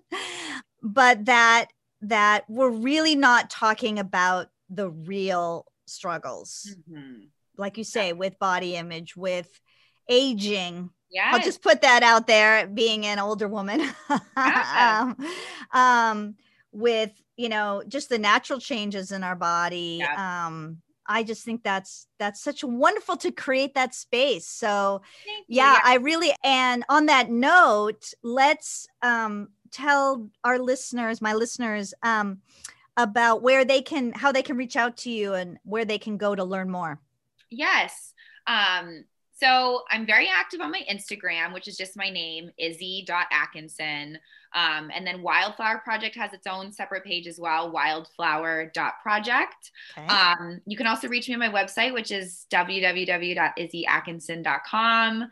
But 0.82 1.26
that 1.26 1.68
that 2.02 2.46
we're 2.50 2.70
really 2.72 3.16
not 3.16 3.50
talking 3.50 4.00
about 4.00 4.48
the 4.70 4.90
real 4.90 5.66
struggles. 5.86 6.76
Mm-hmm. 6.90 7.26
like 7.58 7.78
you 7.78 7.84
say 7.84 8.14
with 8.14 8.40
body 8.40 8.76
image 8.76 9.16
with 9.16 9.50
aging. 10.10 10.90
Yeah 11.12 11.32
i'll 11.34 11.42
just 11.42 11.62
put 11.62 11.82
that 11.82 12.04
out 12.04 12.26
there 12.26 12.66
being 12.68 13.06
an 13.06 13.20
older 13.20 13.48
woman. 13.48 13.82
Yeah. 14.38 15.14
um, 15.14 15.28
um, 15.80 16.36
with 16.72 17.12
you 17.38 17.50
know 17.50 17.84
just 17.88 18.10
the 18.10 18.18
natural 18.18 18.60
changes 18.60 19.12
in 19.12 19.24
our 19.24 19.36
body 19.36 19.98
yeah. 20.00 20.46
um 20.46 20.78
i 21.06 21.24
just 21.24 21.44
think 21.44 21.64
that's 21.64 22.08
that's 22.20 22.42
such 22.42 22.64
wonderful 22.64 23.18
to 23.18 23.32
create 23.32 23.74
that 23.74 23.94
space. 23.94 24.48
So 24.48 25.02
yeah, 25.48 25.74
yeah, 25.74 25.80
i 25.84 25.96
really 25.96 26.34
and 26.44 26.84
on 26.90 27.08
that 27.08 27.30
note 27.30 28.14
let's 28.24 28.88
um 29.02 29.50
tell 29.72 30.30
our 30.44 30.60
listeners 30.60 31.22
my 31.22 31.34
listeners 31.34 31.94
um 32.04 32.40
about 32.98 33.42
where 33.42 33.66
they 33.66 33.82
can 33.82 34.12
how 34.12 34.32
they 34.32 34.44
can 34.44 34.58
reach 34.58 34.76
out 34.76 34.98
to 34.98 35.10
you 35.10 35.34
and 35.34 35.58
where 35.64 35.86
they 35.86 35.98
can 35.98 36.18
go 36.18 36.36
to 36.36 36.44
learn 36.44 36.70
more. 36.70 37.00
Yes. 37.50 38.14
Um 38.48 39.06
so 39.42 39.84
I'm 39.90 40.06
very 40.06 40.28
active 40.28 40.62
on 40.62 40.70
my 40.72 40.84
Instagram, 40.90 41.54
which 41.54 41.68
is 41.68 41.76
just 41.76 41.98
my 41.98 42.10
name, 42.10 42.50
izzy.atkinson. 42.58 44.18
Um, 44.54 44.92
and 44.94 45.06
then 45.08 45.24
Wildflower 45.24 45.80
Project 45.80 46.16
has 46.16 46.32
its 46.34 46.46
own 46.46 46.72
separate 46.72 47.04
page 47.04 47.26
as 47.26 47.40
well, 47.40 47.72
wildflower.project. 47.72 49.72
Okay. 49.98 50.08
Um, 50.08 50.62
you 50.68 50.78
can 50.78 50.86
also 50.88 51.08
reach 51.08 51.28
me 51.28 51.34
on 51.34 51.40
my 51.40 51.50
website, 51.50 51.92
which 51.94 52.12
is 52.12 52.46
www.izzyatkinson.com. 52.52 55.30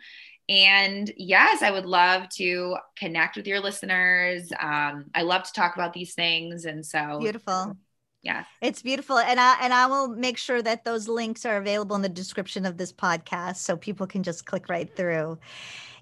And 0.49 1.13
yes, 1.15 1.61
I 1.61 1.69
would 1.69 1.85
love 1.85 2.27
to 2.29 2.77
connect 2.97 3.37
with 3.37 3.45
your 3.45 3.59
listeners. 3.59 4.51
Um, 4.59 5.11
I 5.13 5.21
love 5.21 5.43
to 5.43 5.53
talk 5.53 5.75
about 5.75 5.93
these 5.93 6.15
things. 6.15 6.65
And 6.65 6.83
so 6.83 7.19
beautiful 7.19 7.77
yeah. 8.21 8.43
It's 8.61 8.81
beautiful 8.81 9.17
and 9.17 9.39
i 9.39 9.55
and 9.61 9.73
i 9.73 9.85
will 9.85 10.09
make 10.09 10.37
sure 10.37 10.61
that 10.61 10.83
those 10.83 11.07
links 11.07 11.45
are 11.45 11.57
available 11.57 11.95
in 11.95 12.01
the 12.01 12.09
description 12.09 12.65
of 12.65 12.77
this 12.77 12.91
podcast 12.91 13.57
so 13.57 13.77
people 13.77 14.07
can 14.07 14.23
just 14.23 14.45
click 14.45 14.67
right 14.69 14.93
through. 14.95 15.37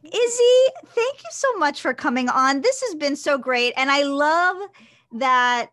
Izzy 0.04 0.64
thank 0.88 1.20
you 1.20 1.30
so 1.32 1.54
much 1.58 1.82
for 1.82 1.94
coming 1.94 2.30
on. 2.30 2.62
This 2.62 2.82
has 2.82 2.96
been 2.96 3.16
so 3.16 3.38
great 3.38 3.74
and 3.78 3.92
i 3.92 4.04
love 4.04 4.58
that 5.14 5.70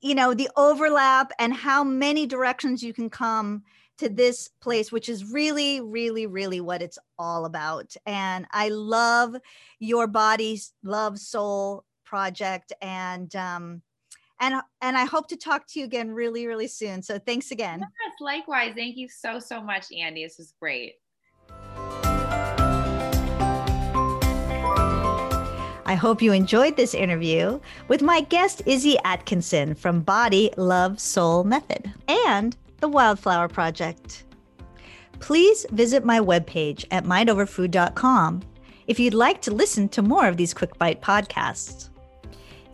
you 0.00 0.14
know 0.14 0.34
the 0.34 0.50
overlap 0.56 1.32
and 1.38 1.52
how 1.52 1.82
many 1.82 2.26
directions 2.26 2.82
you 2.82 2.92
can 2.92 3.10
come 3.10 3.62
to 3.98 4.08
this 4.08 4.50
place 4.60 4.92
which 4.92 5.08
is 5.08 5.32
really 5.32 5.80
really 5.80 6.26
really 6.26 6.60
what 6.60 6.80
it's 6.80 6.98
all 7.18 7.44
about. 7.44 7.96
And 8.06 8.46
i 8.52 8.68
love 8.68 9.34
your 9.80 10.06
body 10.06 10.60
love 10.84 11.18
soul 11.18 11.84
project 12.04 12.72
and 12.80 13.34
um 13.34 13.82
and 14.40 14.60
and 14.80 14.96
I 14.96 15.04
hope 15.04 15.28
to 15.28 15.36
talk 15.36 15.66
to 15.68 15.80
you 15.80 15.84
again 15.84 16.10
really 16.10 16.46
really 16.46 16.68
soon. 16.68 17.02
So 17.02 17.18
thanks 17.18 17.50
again. 17.50 17.80
Yes, 17.80 18.14
likewise. 18.20 18.72
Thank 18.76 18.96
you 18.96 19.08
so 19.08 19.38
so 19.38 19.62
much, 19.62 19.88
Andi. 19.88 20.24
This 20.24 20.38
was 20.38 20.52
great. 20.60 20.94
I 25.88 25.94
hope 25.94 26.20
you 26.20 26.32
enjoyed 26.32 26.76
this 26.76 26.94
interview 26.94 27.60
with 27.86 28.02
my 28.02 28.22
guest 28.22 28.60
Izzy 28.66 28.98
Atkinson 29.04 29.76
from 29.76 30.00
Body 30.00 30.50
Love 30.56 30.98
Soul 30.98 31.44
Method 31.44 31.92
and 32.08 32.56
the 32.80 32.88
Wildflower 32.88 33.46
Project. 33.46 34.24
Please 35.20 35.64
visit 35.70 36.04
my 36.04 36.18
webpage 36.18 36.84
at 36.90 37.04
mindoverfood.com 37.04 38.42
if 38.88 38.98
you'd 38.98 39.14
like 39.14 39.40
to 39.42 39.54
listen 39.54 39.88
to 39.90 40.02
more 40.02 40.26
of 40.26 40.36
these 40.36 40.52
quick 40.52 40.76
bite 40.76 41.00
podcasts. 41.00 41.88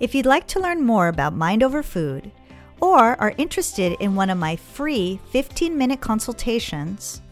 If 0.02 0.16
you'd 0.16 0.26
like 0.26 0.48
to 0.48 0.58
learn 0.58 0.82
more 0.82 1.06
about 1.06 1.32
Mind 1.32 1.62
Over 1.62 1.80
Food 1.80 2.32
or 2.80 3.14
are 3.20 3.34
interested 3.38 3.92
in 4.00 4.16
one 4.16 4.30
of 4.30 4.36
my 4.36 4.56
free 4.56 5.20
15 5.30 5.78
minute 5.78 6.00
consultations, 6.00 7.22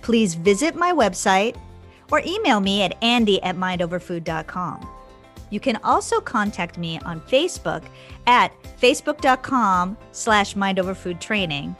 please 0.00 0.34
visit 0.34 0.74
my 0.74 0.90
website 0.90 1.54
or 2.10 2.22
email 2.24 2.60
me 2.60 2.80
at 2.80 2.98
andi 3.02 3.40
at 3.42 3.56
mindoverfood.com. 3.56 4.88
You 5.50 5.60
can 5.60 5.76
also 5.84 6.18
contact 6.18 6.78
me 6.78 6.98
on 7.00 7.20
Facebook 7.20 7.84
at 8.26 8.54
facebook.com 8.80 9.98
slash 10.12 10.54
mindoverfoodtraining. 10.54 11.76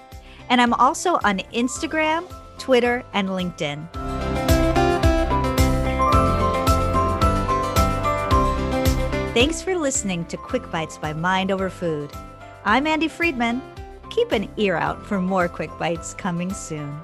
And 0.51 0.61
I'm 0.61 0.75
also 0.75 1.15
on 1.25 1.39
Instagram, 1.55 2.31
Twitter, 2.59 3.03
and 3.15 3.31
LinkedIn. 3.31 4.14
Thanks 9.35 9.61
for 9.61 9.77
listening 9.77 10.27
to 10.27 10.37
Quick 10.37 10.71
Bites 10.71 10.97
by 10.97 11.13
Mind 11.13 11.51
Over 11.51 11.69
Food. 11.69 12.13
I'm 12.65 12.85
Andi 12.85 13.11
Friedman. 13.11 13.61
Keep 14.09 14.31
an 14.31 14.49
ear 14.57 14.77
out 14.77 15.05
for 15.05 15.21
more 15.21 15.49
Quick 15.49 15.77
Bites 15.77 16.15
coming 16.15 16.53
soon. 16.53 17.01